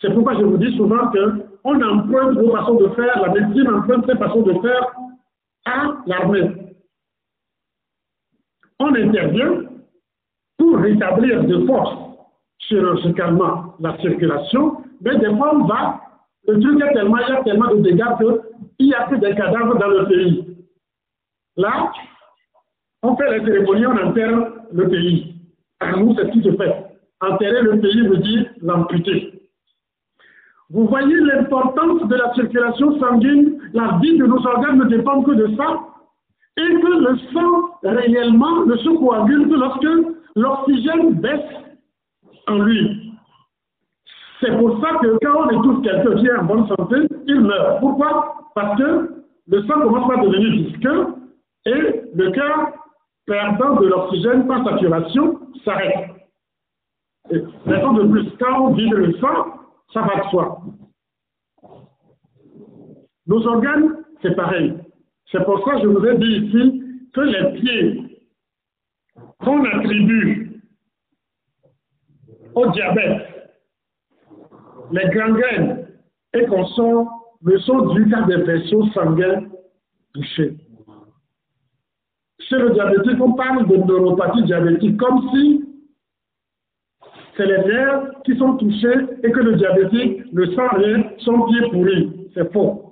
C'est 0.00 0.12
pourquoi 0.12 0.34
je 0.34 0.42
vous 0.44 0.58
dis 0.58 0.76
souvent 0.76 1.10
qu'on 1.10 1.82
emprunte 1.82 2.38
vos 2.38 2.50
façons 2.56 2.74
de 2.74 2.88
faire, 2.90 3.20
la 3.20 3.32
médecine 3.32 3.68
emprunte 3.68 4.06
ses 4.06 4.16
façons 4.16 4.42
de 4.42 4.54
faire 4.60 4.94
à 5.66 5.96
l'armée 6.06 6.59
on 8.80 8.94
intervient 8.94 9.62
pour 10.58 10.78
rétablir 10.78 11.44
de 11.44 11.66
force 11.66 11.96
chirurgicalement 12.58 13.74
la 13.80 13.96
circulation, 13.98 14.78
mais 15.00 15.16
des 15.18 15.34
fois 15.36 15.54
on 15.54 15.64
va, 15.64 16.00
le 16.48 16.58
truc 16.60 16.82
est 16.82 16.92
tellement, 16.94 17.18
il 17.18 17.28
y 17.28 17.36
a 17.36 17.42
tellement 17.42 17.74
de 17.74 17.80
dégâts 17.82 18.04
qu'il 18.78 18.86
n'y 18.86 18.94
a 18.94 19.06
plus 19.06 19.18
de 19.18 19.28
cadavres 19.28 19.78
dans 19.78 19.88
le 19.88 20.06
pays. 20.06 20.56
Là, 21.56 21.92
on 23.02 23.16
fait 23.16 23.38
les 23.38 23.44
cérémonies, 23.44 23.86
on 23.86 24.08
enterre 24.08 24.52
le 24.72 24.88
pays. 24.88 25.34
Nous, 25.98 26.14
c'est 26.14 26.26
ce 26.26 26.32
qui 26.32 26.42
se 26.42 26.56
fait. 26.56 26.86
Enterrer 27.20 27.62
le 27.62 27.80
pays 27.80 28.06
veut 28.06 28.18
dire 28.18 28.46
l'amputer. 28.62 29.48
Vous 30.70 30.86
voyez 30.86 31.16
l'importance 31.20 32.06
de 32.06 32.14
la 32.14 32.32
circulation 32.34 32.98
sanguine, 33.00 33.58
la 33.72 33.98
vie 34.00 34.16
de 34.16 34.26
nos 34.26 34.46
organes 34.46 34.78
ne 34.78 34.84
dépend 34.84 35.22
que 35.22 35.32
de 35.32 35.56
ça 35.56 35.80
et 36.56 36.80
que 36.80 36.86
le 36.86 37.18
sang 37.32 37.78
réellement 37.82 38.66
ne 38.66 38.76
se 38.76 38.88
coagule 38.88 39.48
que 39.48 39.54
lorsque 39.54 40.16
l'oxygène 40.36 41.14
baisse 41.14 41.40
en 42.48 42.58
lui. 42.58 43.12
C'est 44.40 44.56
pour 44.58 44.80
ça 44.80 44.94
que 45.02 45.18
quand 45.22 45.46
on 45.46 45.50
étouffe 45.50 45.82
quelqu'un 45.82 46.16
qui 46.16 46.26
est 46.26 46.36
en 46.36 46.44
bonne 46.44 46.66
santé, 46.68 46.96
il 47.26 47.40
meurt. 47.40 47.80
Pourquoi? 47.80 48.34
Parce 48.54 48.78
que 48.78 49.24
le 49.46 49.62
sang 49.66 49.80
commence 49.80 50.10
à 50.12 50.16
devenir 50.16 50.50
visqueux 50.52 51.06
et 51.66 52.02
le 52.14 52.30
cœur, 52.30 52.72
perdant 53.26 53.76
de 53.76 53.86
l'oxygène 53.86 54.46
par 54.46 54.64
saturation, 54.64 55.40
s'arrête. 55.64 56.10
Raison 57.66 57.92
de 57.92 58.08
plus, 58.08 58.30
quand 58.40 58.60
on 58.60 58.72
vide 58.72 58.92
le 58.92 59.12
sang, 59.18 59.46
ça 59.92 60.00
va 60.00 60.22
de 60.24 60.28
soi. 60.30 60.60
Nos 63.26 63.46
organes, 63.46 64.04
c'est 64.22 64.34
pareil. 64.34 64.74
C'est 65.30 65.44
pour 65.44 65.64
ça 65.64 65.76
que 65.76 65.82
je 65.82 65.86
vous 65.86 66.04
ai 66.04 66.18
dit 66.18 66.46
ici 66.46 66.82
que 67.12 67.20
les 67.20 67.60
pieds 67.60 68.20
qu'on 69.38 69.64
attribue 69.64 70.60
au 72.54 72.66
diabète, 72.70 73.26
les 74.90 75.08
gangrènes 75.10 75.86
et 76.34 76.44
qu'on 76.46 76.66
sont, 76.66 77.08
ne 77.42 77.56
sont 77.58 77.94
dus 77.94 78.08
qu'à 78.10 78.22
des 78.22 78.42
vaisseaux 78.42 78.86
sanguins 78.88 79.44
touchés. 80.14 80.56
Chez 82.40 82.58
le 82.58 82.70
diabétique, 82.70 83.20
on 83.20 83.32
parle 83.34 83.68
de 83.68 83.76
neuropathie 83.76 84.42
diabétique 84.44 84.96
comme 84.96 85.30
si 85.30 85.64
c'est 87.36 87.46
les 87.46 87.64
nerfs 87.64 88.10
qui 88.24 88.36
sont 88.36 88.56
touchés 88.56 89.06
et 89.22 89.30
que 89.30 89.40
le 89.40 89.54
diabétique 89.54 90.32
ne 90.32 90.44
sent 90.46 90.68
rien, 90.72 91.04
son 91.18 91.42
pied 91.46 91.70
pourri. 91.70 92.28
C'est 92.34 92.52
faux. 92.52 92.89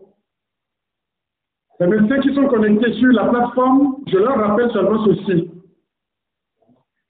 Les 1.81 1.87
médecins 1.87 2.19
qui 2.21 2.35
sont 2.35 2.47
connectés 2.47 2.93
sur 2.95 3.13
la 3.13 3.25
plateforme, 3.27 3.97
je 4.09 4.19
leur 4.19 4.37
rappelle 4.37 4.71
seulement 4.73 5.05
ceci. 5.07 5.51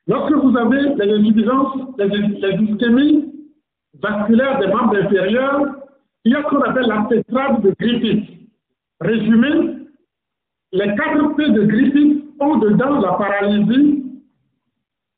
Lorsque 0.06 0.34
vous 0.34 0.56
avez 0.56 0.94
les 0.94 1.12
insuffisances, 1.14 1.76
les, 1.98 2.08
les 2.08 2.64
ischémies 2.64 3.32
vasculaires 4.00 4.58
des 4.58 4.66
membres 4.68 4.96
inférieurs, 4.96 5.78
il 6.24 6.32
y 6.32 6.34
a 6.34 6.42
ce 6.42 6.48
qu'on 6.48 6.62
appelle 6.62 6.86
la 6.86 7.06
tétrade 7.08 7.62
de 7.62 7.74
Griffith. 7.78 8.28
Résumé, 9.00 9.76
les 10.72 10.94
quatre 10.96 11.36
P 11.36 11.50
de 11.50 11.64
Griffith 11.64 12.24
ont 12.40 12.58
dedans 12.58 13.00
la 13.00 13.12
paralysie, 13.14 14.04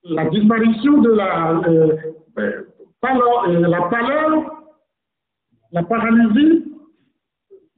la 0.05 0.27
disparition 0.27 0.99
de 0.99 1.11
la, 1.11 1.51
euh, 1.51 1.97
euh, 2.39 2.63
euh, 3.05 3.69
la 3.69 3.83
pâleur, 3.83 4.67
la 5.73 5.83
paralysie, 5.83 6.70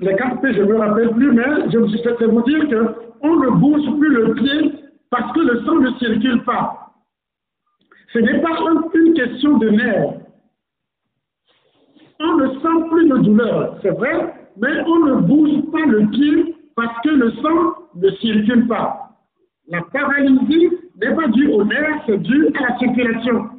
les 0.02 0.16
P, 0.16 0.52
je 0.54 0.62
ne 0.62 0.66
me 0.66 0.76
rappelle 0.76 1.10
plus, 1.10 1.32
mais 1.32 1.70
je 1.70 1.78
vais 1.78 2.26
vous 2.26 2.42
dire 2.42 2.68
qu'on 3.20 3.36
ne 3.36 3.50
bouge 3.50 3.98
plus 3.98 4.10
le 4.10 4.34
pied 4.34 4.72
parce 5.10 5.32
que 5.32 5.40
le 5.40 5.64
sang 5.64 5.76
ne 5.76 5.90
circule 5.98 6.42
pas. 6.44 6.92
Ce 8.12 8.18
n'est 8.18 8.40
pas 8.40 8.58
une 8.94 9.14
question 9.14 9.58
de 9.58 9.68
nerfs. 9.70 10.14
On 12.20 12.36
ne 12.36 12.48
sent 12.48 12.88
plus 12.90 13.08
de 13.08 13.16
douleur, 13.18 13.78
c'est 13.82 13.90
vrai, 13.90 14.34
mais 14.56 14.80
on 14.86 15.06
ne 15.06 15.14
bouge 15.22 15.70
pas 15.72 15.86
le 15.86 16.06
pied 16.10 16.54
parce 16.76 17.00
que 17.02 17.10
le 17.10 17.30
sang 17.32 17.74
ne 17.94 18.10
circule 18.10 18.66
pas. 18.68 19.10
La 19.68 19.82
paralysie 19.92 20.68
n'est 21.00 21.14
pas 21.14 21.28
due 21.28 21.48
au 21.48 21.64
nerf, 21.64 22.02
c'est 22.06 22.18
dû 22.18 22.48
à 22.58 22.70
la 22.70 22.78
circulation. 22.78 23.50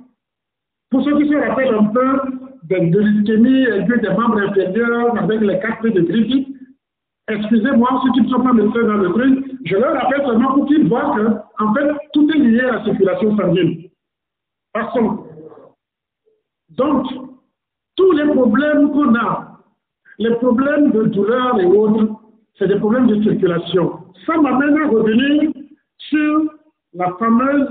Pour 0.92 1.04
ceux 1.04 1.18
qui 1.18 1.30
se 1.30 1.36
rappellent 1.36 1.74
un 1.74 1.86
peu 1.86 2.43
de, 2.70 2.90
de 2.90 3.00
l'ischémie 3.00 3.64
aiguë 3.64 4.00
des 4.00 4.10
membres 4.10 4.40
inférieurs 4.40 5.18
avec 5.18 5.42
les 5.42 5.60
quatre 5.60 5.88
de 5.88 6.02
Griffith, 6.02 6.48
excusez-moi, 7.28 8.02
ceux 8.04 8.12
qui 8.14 8.22
ne 8.22 8.30
sont 8.30 8.44
pas 8.44 8.54
médecins 8.54 8.84
dans 8.84 8.98
le 8.98 9.10
truc, 9.10 9.52
je 9.66 9.76
leur 9.76 9.94
rappelle 9.94 10.26
seulement 10.26 10.54
pour 10.54 10.66
qu'ils 10.68 10.88
voient 10.88 11.16
que, 11.16 11.64
en 11.64 11.74
fait, 11.74 11.92
tout 12.14 12.30
est 12.32 12.40
lié 12.40 12.62
à 12.62 12.72
la 12.74 12.84
circulation 12.84 13.38
sanguine. 13.38 13.90
Passons. 14.74 15.26
Donc, 16.70 17.06
tous 17.96 18.12
les 18.14 18.26
problèmes 18.26 18.92
qu'on 18.92 19.16
a, 19.16 19.60
les 20.20 20.36
problèmes 20.36 20.92
de 20.92 21.04
douleur 21.04 21.60
et 21.60 21.66
autres, 21.66 22.16
c'est 22.58 22.68
des 22.68 22.80
problèmes 22.80 23.08
de 23.08 23.22
circulation. 23.24 24.00
Ça 24.26 24.38
m'amène 24.38 24.82
à 24.82 24.88
revenir 24.88 25.52
sur 25.98 26.44
la 26.94 27.12
fameuse 27.18 27.68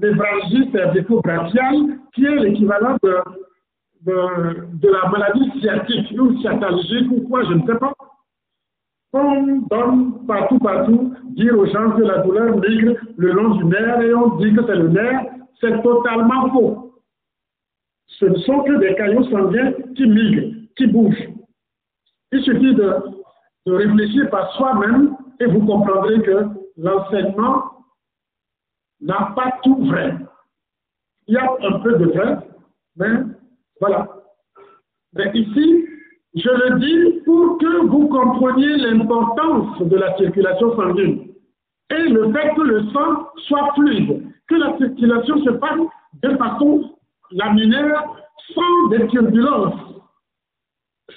névralgie 0.00 0.70
cervico-brachiale, 0.72 1.98
qui 2.14 2.24
est 2.24 2.36
l'équivalent 2.36 2.96
de, 3.02 3.16
de, 4.04 4.88
la 4.88 5.08
maladie 5.10 5.50
sciatique 5.60 6.20
ou 6.20 6.38
sciatalgique 6.38 7.10
ou 7.10 7.28
quoi, 7.28 7.44
je 7.44 7.54
ne 7.54 7.66
sais 7.66 7.78
pas. 7.78 7.92
On 9.14 9.58
donne 9.70 10.26
partout, 10.26 10.58
partout, 10.58 11.14
dire 11.36 11.58
aux 11.58 11.66
gens 11.66 11.92
que 11.92 12.02
la 12.02 12.18
douleur 12.18 12.56
migre 12.56 12.94
le 13.16 13.32
long 13.32 13.56
du 13.56 13.64
nerf 13.64 14.00
et 14.00 14.14
on 14.14 14.36
dit 14.36 14.54
que 14.54 14.64
c'est 14.66 14.76
le 14.76 14.88
nerf 14.88 15.26
c'est 15.62 15.82
totalement 15.82 16.50
faux. 16.50 17.02
Ce 18.08 18.26
ne 18.26 18.36
sont 18.38 18.62
que 18.64 18.78
des 18.78 18.94
caillots 18.96 19.24
sanguins 19.30 19.72
qui 19.96 20.06
migrent, 20.06 20.56
qui 20.76 20.86
bougent. 20.88 21.28
Il 22.32 22.42
suffit 22.42 22.74
de, 22.74 22.94
réfléchir 23.66 24.28
par 24.30 24.52
soi-même 24.54 25.16
et 25.38 25.46
vous 25.46 25.64
comprendrez 25.64 26.20
que 26.22 26.46
l'enseignement 26.76 27.84
n'a 29.00 29.32
pas 29.36 29.52
tout 29.62 29.86
vrai. 29.86 30.16
Il 31.28 31.34
y 31.34 31.36
a 31.36 31.44
un 31.44 31.78
peu 31.78 31.96
de 31.96 32.06
vrai, 32.06 32.38
mais 32.96 33.12
voilà. 33.82 34.08
Mais 35.14 35.28
ici, 35.34 35.86
je 36.36 36.48
le 36.48 36.78
dis 36.78 37.20
pour 37.24 37.58
que 37.58 37.86
vous 37.86 38.06
compreniez 38.06 38.76
l'importance 38.76 39.82
de 39.82 39.96
la 39.96 40.16
circulation 40.18 40.76
sanguine 40.76 41.32
et 41.90 42.08
le 42.08 42.32
fait 42.32 42.54
que 42.54 42.60
le 42.62 42.84
sang 42.92 43.26
soit 43.48 43.72
fluide 43.74 44.22
que 44.46 44.54
la 44.54 44.78
circulation 44.78 45.42
se 45.42 45.50
passe 45.50 45.80
de 46.22 46.36
façon 46.36 46.94
laminaire, 47.32 48.04
sans 48.54 48.88
des 48.90 49.04
turbulences. 49.08 49.74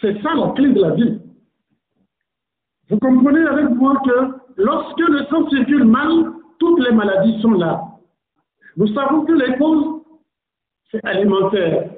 C'est 0.02 0.20
ça 0.24 0.34
la 0.34 0.52
clé 0.54 0.70
de 0.70 0.82
la 0.82 0.90
vie. 0.92 1.20
Vous 2.90 2.98
comprenez 2.98 3.46
avec 3.46 3.70
moi 3.76 4.02
que 4.04 4.38
lorsque 4.58 5.00
le 5.00 5.24
sang 5.26 5.48
circule 5.50 5.84
mal, 5.84 6.32
toutes 6.58 6.80
les 6.80 6.96
maladies 6.96 7.40
sont 7.44 7.52
là. 7.52 7.80
Nous 8.76 8.88
savons 8.88 9.24
que 9.24 9.34
les 9.34 9.56
causes, 9.58 10.02
c'est 10.90 11.06
alimentaire. 11.06 11.95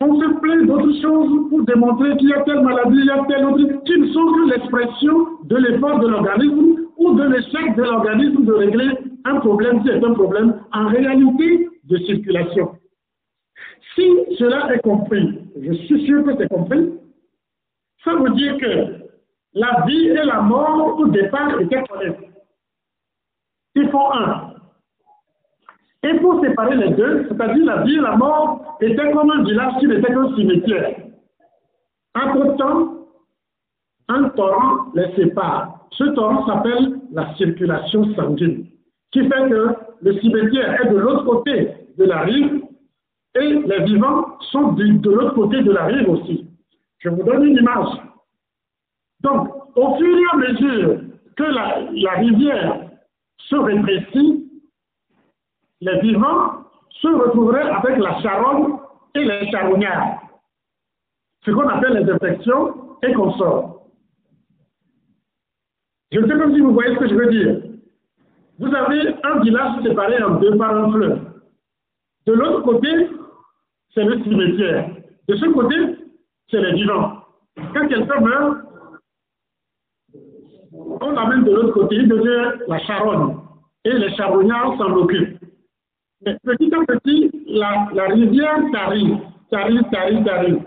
On 0.00 0.20
se 0.20 0.40
plaint 0.40 0.66
d'autres 0.66 1.00
choses 1.02 1.48
pour 1.50 1.64
démontrer 1.64 2.16
qu'il 2.18 2.28
y 2.28 2.32
a 2.32 2.42
telle 2.42 2.60
maladie, 2.60 2.98
il 2.98 3.06
y 3.06 3.10
a 3.10 3.24
telle 3.28 3.44
autre, 3.46 3.82
qui 3.84 3.98
ne 3.98 4.06
sont 4.08 4.26
que 4.26 4.50
l'expression 4.50 5.26
de 5.44 5.56
l'effort 5.56 5.98
de 5.98 6.06
l'organisme 6.06 6.86
ou 6.96 7.14
de 7.14 7.24
l'échec 7.24 7.76
de 7.76 7.82
l'organisme 7.82 8.44
de 8.44 8.52
régler 8.52 8.90
un 9.24 9.40
problème 9.40 9.82
qui 9.82 9.88
est 9.88 10.04
un 10.04 10.14
problème 10.14 10.60
en 10.72 10.86
réalité 10.88 11.68
de 11.84 11.96
circulation. 11.98 12.76
Si 13.94 14.06
cela 14.38 14.72
est 14.72 14.80
compris, 14.80 15.40
je 15.60 15.72
suis 15.72 16.06
sûr 16.06 16.22
que 16.24 16.36
c'est 16.38 16.48
compris, 16.48 16.92
ça 18.04 18.14
veut 18.14 18.30
dire 18.30 18.56
que 18.58 19.08
la 19.54 19.84
vie 19.86 20.08
et 20.08 20.24
la 20.24 20.40
mort 20.40 20.96
au 20.98 21.08
départ 21.08 21.60
étaient 21.60 21.82
connectés. 21.82 22.30
Ils 23.74 23.88
font 23.90 24.12
un. 24.12 24.47
Et 26.08 26.18
pour 26.20 26.40
séparer 26.40 26.76
les 26.76 26.90
deux, 26.90 27.26
c'est-à-dire 27.28 27.64
la 27.66 27.82
vie 27.82 27.96
et 27.96 28.00
la 28.00 28.16
mort 28.16 28.78
étaient 28.80 29.10
comme 29.12 29.30
un 29.30 29.44
village 29.44 29.74
qui 29.78 29.88
n'était 29.88 30.08
qu'un 30.08 30.34
cimetière. 30.36 30.96
Entre-temps, 32.14 32.94
un 34.08 34.28
torrent 34.30 34.86
les 34.94 35.14
sépare. 35.16 35.86
Ce 35.92 36.04
torrent 36.14 36.46
s'appelle 36.46 37.00
la 37.12 37.34
circulation 37.34 38.14
sanguine 38.14 38.66
qui 39.12 39.20
fait 39.20 39.48
que 39.48 39.74
le 40.00 40.20
cimetière 40.20 40.80
est 40.80 40.90
de 40.90 40.96
l'autre 40.96 41.24
côté 41.24 41.72
de 41.98 42.04
la 42.04 42.20
rive 42.20 42.62
et 43.34 43.54
les 43.66 43.84
vivants 43.84 44.38
sont 44.50 44.72
de, 44.72 45.10
l'autre 45.10 45.34
côté 45.34 45.62
de 45.62 45.72
la 45.72 45.86
rive 45.86 46.08
aussi. 46.08 46.46
Je 46.98 47.10
vous 47.10 47.22
donne 47.22 47.44
une 47.44 47.56
image. 47.56 48.00
Donc, 49.20 49.48
au 49.76 49.96
fur 49.96 50.18
et 50.18 50.24
à 50.32 50.36
mesure 50.36 51.00
que 51.36 51.44
la 51.44 52.10
rivière 52.12 52.90
se 53.38 53.56
rétrécit, 53.56 54.47
les 55.80 56.00
vivants 56.00 56.64
se 56.90 57.08
retrouveraient 57.08 57.68
avec 57.68 57.98
la 57.98 58.20
charonne 58.20 58.78
et 59.14 59.24
les 59.24 59.50
charognards, 59.50 60.22
ce 61.44 61.50
qu'on 61.50 61.68
appelle 61.68 62.04
les 62.04 62.10
infections 62.10 62.96
et 63.02 63.12
consorts. 63.12 63.82
Je 66.10 66.20
ne 66.20 66.26
sais 66.26 66.38
pas 66.38 66.50
si 66.50 66.60
vous 66.60 66.72
voyez 66.72 66.94
ce 66.94 67.00
que 67.00 67.08
je 67.08 67.14
veux 67.14 67.30
dire. 67.30 67.62
Vous 68.58 68.74
avez 68.74 69.14
un 69.22 69.40
village 69.40 69.82
séparé 69.84 70.22
en 70.22 70.36
deux 70.36 70.56
par 70.56 70.74
un 70.74 70.90
fleuve. 70.90 71.20
De 72.26 72.32
l'autre 72.32 72.62
côté, 72.62 72.88
c'est 73.94 74.04
le 74.04 74.22
cimetière. 74.22 74.90
De 75.28 75.36
ce 75.36 75.46
côté, 75.46 75.76
c'est 76.50 76.60
les 76.60 76.72
vivants. 76.72 77.22
Quand 77.74 77.86
quelqu'un 77.88 78.20
meurt, 78.20 78.58
on 80.72 81.10
l'amène 81.12 81.44
de 81.44 81.52
l'autre 81.52 81.72
côté, 81.72 81.96
il 81.96 82.08
devient 82.08 82.58
la 82.66 82.78
charonne. 82.80 83.40
Et 83.84 83.92
les 83.92 84.14
charognards 84.16 84.76
s'en 84.76 84.92
occupent. 84.94 85.37
Mais 86.22 86.36
petit 86.42 86.70
à 86.74 86.84
petit, 86.84 87.30
la, 87.46 88.06
rivière 88.08 88.58
tarit, 88.72 89.14
tarit, 89.50 89.80
tarit, 89.92 90.24
tarit. 90.24 90.58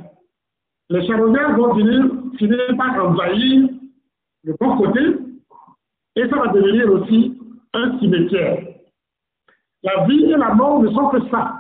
Les 0.90 1.06
charognards 1.08 1.58
vont 1.58 1.76
finir, 1.76 2.04
finir 2.38 2.78
par 2.78 3.06
envahir 3.06 3.70
le 4.44 4.56
bon 4.60 4.78
côté, 4.78 5.02
et 6.16 6.28
ça 6.28 6.36
va 6.36 6.48
devenir 6.48 6.92
aussi 6.92 7.40
un 7.74 8.00
cimetière. 8.00 8.64
La 9.84 10.06
vie 10.06 10.26
et 10.26 10.38
la 10.38 10.54
mort 10.54 10.82
ne 10.82 10.90
sont 10.92 11.08
que 11.10 11.30
ça. 11.30 11.58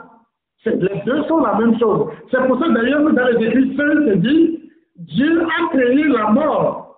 Les 0.65 1.01
deux 1.05 1.23
sont 1.23 1.39
la 1.39 1.57
même 1.57 1.77
chose. 1.79 2.11
C'est 2.29 2.45
pour 2.47 2.59
ça 2.59 2.69
d'ailleurs 2.69 3.03
que 3.05 3.11
dans 3.13 3.27
les 3.27 3.47
Écritures, 3.47 4.17
dit 4.17 4.71
Dieu 4.95 5.43
a 5.43 5.69
créé 5.69 6.03
la 6.03 6.29
mort 6.29 6.95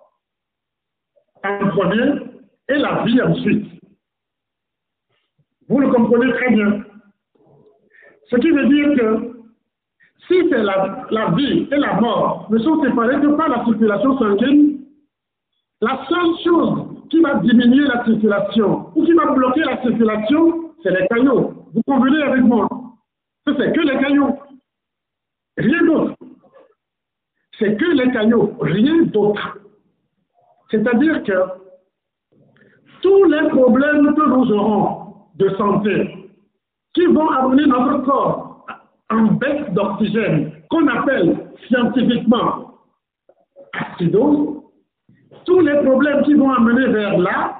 en 1.43 1.69
premier 1.69 2.13
et 2.69 2.75
la 2.75 3.03
vie 3.03 3.21
ensuite. 3.21 3.67
Vous 5.69 5.79
le 5.79 5.89
comprenez 5.91 6.31
très 6.33 6.49
bien. 6.49 6.82
Ce 8.29 8.35
qui 8.37 8.49
veut 8.49 8.67
dire 8.67 8.95
que 8.97 9.33
si 10.27 10.49
la, 10.49 11.31
vie 11.35 11.67
et 11.71 11.75
la 11.75 11.99
mort 11.99 12.47
ne 12.49 12.57
sont 12.59 12.81
séparés 12.81 13.19
que 13.19 13.35
par 13.35 13.49
la 13.49 13.65
circulation 13.65 14.17
sanguine, 14.17 14.85
la 15.81 16.05
seule 16.07 16.43
chose 16.43 16.87
qui 17.09 17.19
va 17.19 17.35
diminuer 17.35 17.85
la 17.87 18.05
circulation 18.05 18.87
ou 18.95 19.03
qui 19.03 19.13
va 19.13 19.31
bloquer 19.31 19.61
la 19.61 19.81
circulation, 19.81 20.71
c'est 20.81 20.91
les 20.91 21.07
cailloux. 21.07 21.53
Vous 21.73 21.81
convenez 21.85 22.21
avec 22.23 22.41
moi 22.43 22.67
Ce 23.45 23.53
c'est 23.57 23.73
que 23.73 23.81
les 23.81 23.99
cailloux. 23.99 24.39
Rien 25.57 25.85
d'autre. 25.85 26.15
C'est 27.59 27.77
que 27.77 27.85
les 27.85 28.11
cailloux, 28.11 28.53
rien 28.61 29.03
d'autre. 29.03 29.57
C'est-à-dire 30.71 31.21
que 31.23 31.33
tous 33.01 33.25
les 33.25 33.49
problèmes 33.49 34.15
que 34.15 34.29
nous 34.29 34.51
aurons 34.53 35.15
de 35.35 35.49
santé 35.55 36.22
qui 36.93 37.05
vont 37.07 37.29
amener 37.29 37.65
notre 37.65 38.03
corps 38.03 38.65
en 39.09 39.23
baisse 39.33 39.69
d'oxygène, 39.71 40.51
qu'on 40.69 40.87
appelle 40.87 41.49
scientifiquement 41.67 42.79
acidose, 43.73 44.61
tous 45.45 45.59
les 45.59 45.83
problèmes 45.83 46.23
qui 46.23 46.33
vont 46.35 46.51
amener 46.51 46.87
vers 46.87 47.17
là 47.17 47.59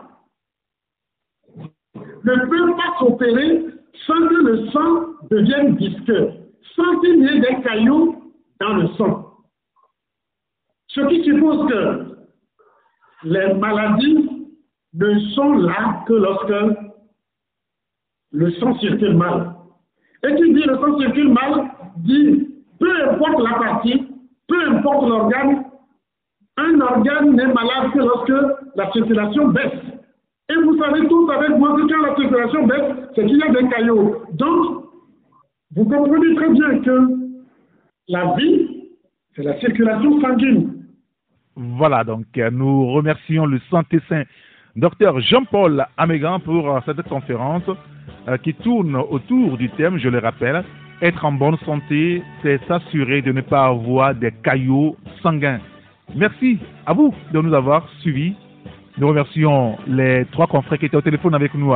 ne 2.24 2.36
peuvent 2.36 2.76
pas 2.76 3.00
s'opérer 3.00 3.66
sans 4.08 4.28
que 4.28 4.36
le 4.36 4.70
sang 4.72 5.06
devienne 5.30 5.76
visqueux, 5.76 6.32
sans 6.76 7.00
qu'il 7.00 7.20
y 7.24 7.28
ait 7.28 7.40
des 7.40 7.62
cailloux 7.62 8.34
dans 8.60 8.76
le 8.76 8.88
sang. 8.96 9.30
Ce 10.88 11.02
qui 11.02 11.24
suppose 11.24 11.70
que 11.70 12.16
les 13.24 13.54
maladies 13.56 14.48
ne 14.94 15.20
sont 15.36 15.54
là 15.54 16.04
que 16.08 16.14
lorsque 16.14 16.93
le 18.34 18.52
sang 18.54 18.78
circule 18.80 19.16
mal. 19.16 19.54
Et 20.24 20.36
qui 20.36 20.54
dit 20.54 20.64
le 20.64 20.76
sang 20.76 21.00
circule 21.00 21.30
mal, 21.30 21.72
dit 21.98 22.48
peu 22.80 23.10
importe 23.10 23.44
la 23.44 23.58
partie, 23.58 24.08
peu 24.48 24.68
importe 24.68 25.08
l'organe, 25.08 25.64
un 26.58 26.82
organe 26.82 27.36
n'est 27.36 27.54
malade 27.54 27.92
que 27.94 28.00
lorsque 28.00 28.76
la 28.76 28.92
circulation 28.92 29.48
baisse. 29.50 29.80
Et 30.50 30.56
vous 30.56 30.78
savez 30.78 31.08
tous 31.08 31.32
avec 31.32 31.58
moi 31.58 31.76
que 31.76 31.88
quand 31.88 32.02
la 32.02 32.16
circulation 32.16 32.68
baisse, 32.68 33.10
c'est 33.16 33.26
qu'il 33.26 33.38
y 33.38 33.44
a 33.44 33.50
des 33.50 33.70
caillots. 33.70 34.24
Donc, 34.34 34.86
vous 35.76 35.86
comprenez 35.86 36.36
très 36.36 36.50
bien 36.50 36.80
que 36.80 37.10
la 38.10 38.36
vie, 38.36 38.90
c'est 39.36 39.44
la 39.44 39.60
circulation 39.60 40.20
sanguine. 40.22 40.86
Voilà, 41.56 42.04
donc 42.04 42.26
euh, 42.38 42.50
nous 42.52 42.92
remercions 42.92 43.46
le 43.46 43.60
Santé 43.70 44.00
Saint, 44.10 44.24
docteur 44.76 45.20
Jean-Paul 45.20 45.86
Amégan, 45.98 46.40
pour 46.40 46.70
euh, 46.70 46.80
cette 46.86 47.02
conférence 47.04 47.64
qui 48.44 48.54
tourne 48.54 48.96
autour 48.96 49.58
du 49.58 49.70
thème, 49.70 49.98
je 49.98 50.10
le 50.10 50.20
rappelle, 50.20 50.64
être 51.02 51.26
en 51.26 51.34
bonne 51.34 51.58
santé, 51.66 52.24
c'est 52.42 52.60
s'assurer 52.68 53.22
de 53.22 53.32
ne 53.32 53.42
pas 53.42 53.66
avoir 53.66 54.16
des 54.16 54.32
caillots 54.44 54.96
sanguins. 55.22 55.60
Merci 56.16 56.60
à 56.86 56.94
vous 56.94 57.14
de 57.34 57.42
nous 57.42 57.54
avoir 57.54 57.90
suivis. 58.00 58.34
Nous 58.98 59.08
remercions 59.08 59.78
les 59.88 60.26
trois 60.32 60.48
confrères 60.48 60.78
qui 60.78 60.86
étaient 60.86 60.98
au 60.98 61.02
téléphone 61.02 61.34
avec 61.34 61.54
nous 61.56 61.74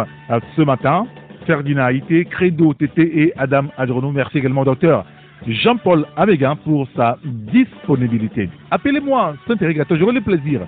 ce 0.55 0.61
matin. 0.61 1.07
Ferdinand 1.45 1.85
Haïté, 1.85 2.25
Credo 2.25 2.73
Tété 2.73 3.23
et 3.23 3.33
Adam 3.37 3.65
Adrono. 3.77 4.11
Merci 4.11 4.37
également 4.37 4.63
docteur 4.63 5.05
Jean-Paul 5.47 6.05
Amégan 6.15 6.55
pour 6.57 6.87
sa 6.95 7.17
disponibilité. 7.23 8.49
Appelez-moi 8.71 9.35
Saint-Irrigateur, 9.47 9.97
j'aurai 9.97 10.13
le 10.13 10.21
plaisir 10.21 10.61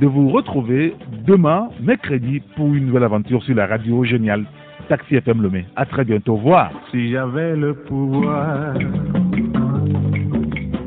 de 0.00 0.06
vous 0.06 0.28
retrouver 0.30 0.94
demain, 1.26 1.68
mercredi, 1.80 2.40
pour 2.56 2.72
une 2.74 2.86
nouvelle 2.86 3.04
aventure 3.04 3.42
sur 3.42 3.54
la 3.54 3.66
radio 3.66 4.04
géniale 4.04 4.44
Taxi 4.88 5.16
FM 5.16 5.42
Lomé. 5.42 5.66
À 5.76 5.84
très 5.84 6.04
bientôt. 6.04 6.32
Au 6.32 6.36
revoir. 6.36 6.70
Si 6.90 7.10
j'avais 7.10 7.54
le 7.56 7.74
pouvoir 7.74 8.72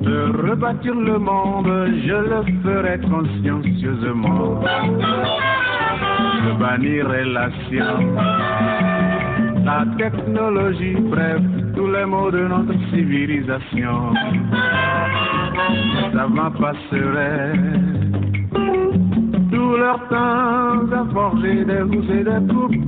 de 0.02 0.50
rebâtir 0.50 0.96
le 0.96 1.20
monde, 1.20 1.68
je 2.06 2.14
le 2.14 2.44
ferais 2.64 3.00
consciencieusement. 3.00 4.60
Je 6.44 6.60
bannirais 6.60 7.26
la 7.26 7.50
science, 7.70 8.04
la 9.64 9.86
technologie, 9.98 10.96
bref, 11.00 11.42
tous 11.76 11.88
les 11.88 12.06
mots 12.06 12.32
de 12.32 12.48
notre 12.48 12.74
civilisation. 12.90 14.14
Ça 16.12 16.28
savants 16.28 16.52
passeraient 16.52 17.54
tout 19.62 19.78
leur 19.78 20.00
temps 20.10 20.91
à 21.00 21.06
forger 21.13 21.63
des 21.65 21.82
roues 21.82 22.12
et 22.17 22.24
des 22.24 22.41
coupes 22.52 22.86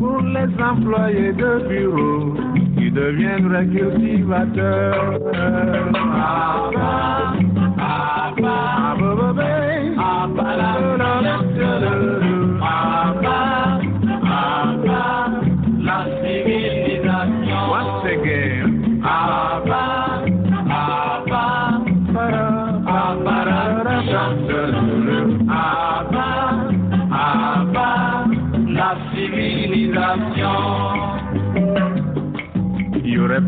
pour 0.00 0.20
les 0.36 0.50
employés 0.70 1.32
de 1.32 1.52
bureau 1.68 2.34
qui 2.76 2.90
deviendraient 2.90 3.66
cultivateurs. 3.66 5.18
Ah, 5.34 6.70
ah, 6.76 7.34
ah, 7.78 9.02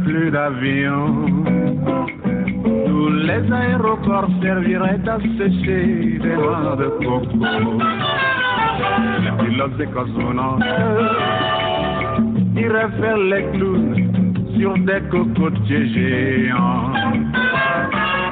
plus 0.02 0.30
d'avions. 0.30 1.26
Tous 2.86 3.10
les 3.10 3.52
aéroports 3.52 4.28
serviraient 4.42 5.08
à 5.08 5.18
sécher 5.38 6.18
des 6.22 6.36
noix 6.36 6.76
de 6.78 6.88
coco. 7.04 7.78
Les 9.24 9.44
pilotes 9.44 9.76
des 9.76 9.86
cosmonautes 9.86 10.62
iraient 12.56 12.92
faire 13.00 13.18
les 13.18 13.44
clowns 13.52 14.14
sur 14.56 14.74
des 14.78 15.00
cocotiers 15.10 15.86
géants. 15.94 16.92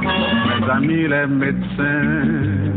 Mes 0.03 0.71
amis 0.71 1.09
les 1.09 1.27
médecins 1.27 2.73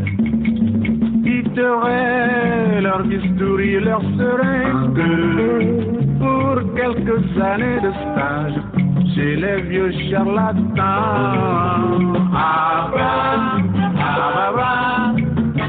quitteraient 1.24 2.82
leur 2.82 3.04
bistouri, 3.04 3.80
leur 3.80 4.02
seringue 4.18 5.96
pour 6.20 6.76
quelques 6.76 7.42
années 7.42 7.80
de 7.82 7.92
stage 7.92 8.75
chez 9.16 9.36
les 9.38 9.62
vieux 9.62 9.92
charlatans. 10.10 10.76
Abra, 12.36 13.14
abra, 14.12 14.74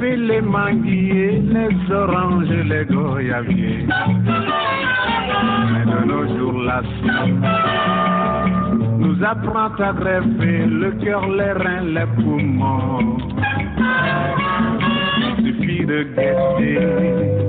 les 0.00 0.40
manguiers, 0.40 1.42
les 1.42 1.92
oranges, 1.92 2.48
les 2.48 2.84
goyaviers. 2.84 3.86
Mais 5.72 5.84
de 5.84 6.04
nos 6.04 6.26
jours, 6.36 6.62
la 6.62 6.82
nous 8.98 9.24
apprend 9.24 9.68
à 9.78 9.92
greffer 9.92 10.66
le 10.66 10.90
cœur, 11.02 11.28
les 11.28 11.52
reins, 11.52 11.82
les 11.82 12.06
poumons. 12.16 13.16
Il 15.38 15.44
suffit 15.44 15.84
de 15.86 16.02
guetter 16.14 17.46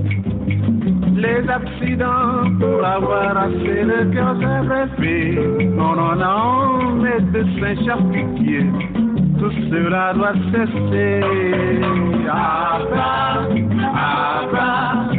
les 1.15 1.49
accidents 1.49 2.43
pour 2.60 2.86
avoir 2.86 3.38
assez 3.38 3.83
de 3.83 4.13
cœur 4.13 4.36
greffé. 4.39 5.36
Non, 5.75 5.95
non, 5.95 6.15
non, 6.15 6.93
médecin 7.01 7.75
charcutier, 7.86 8.65
tout 9.39 9.52
cela 9.69 10.13
doit 10.13 10.34
cesser. 10.52 11.21
Abra, 12.30 13.47
abra, 13.78 14.29
abra, 14.38 15.12